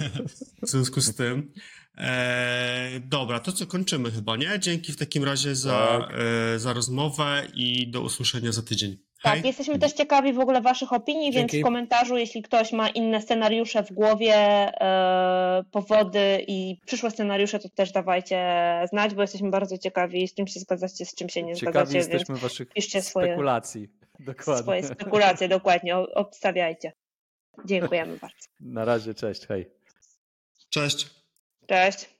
[0.62, 1.52] w związku z tym.
[1.98, 4.58] E, dobra, to co kończymy chyba, nie?
[4.60, 6.16] Dzięki w takim razie za, Tak.
[6.54, 9.05] e, za rozmowę i do usłyszenia za tydzień.
[9.22, 9.42] Tak, Hej.
[9.46, 11.60] jesteśmy też ciekawi w ogóle Waszych opinii, więc Dzięki.
[11.60, 17.68] w komentarzu, jeśli ktoś ma inne scenariusze w głowie, e, powody i przyszłe scenariusze, to
[17.68, 18.38] też dawajcie
[18.90, 21.98] znać, bo jesteśmy bardzo ciekawi, z czym się zgadzacie, z czym się nie Ciekawi zgadzacie,
[21.98, 23.88] więc jesteśmy waszych piszcie swoje- spekulacji.
[24.20, 24.62] Dokładnie.
[24.62, 26.92] swoje spekulacje dokładnie obstawiajcie.
[27.64, 28.36] Dziękujemy bardzo.
[28.60, 29.66] Na razie, cześć, hej.
[30.70, 31.10] Cześć.
[31.66, 32.15] Cześć.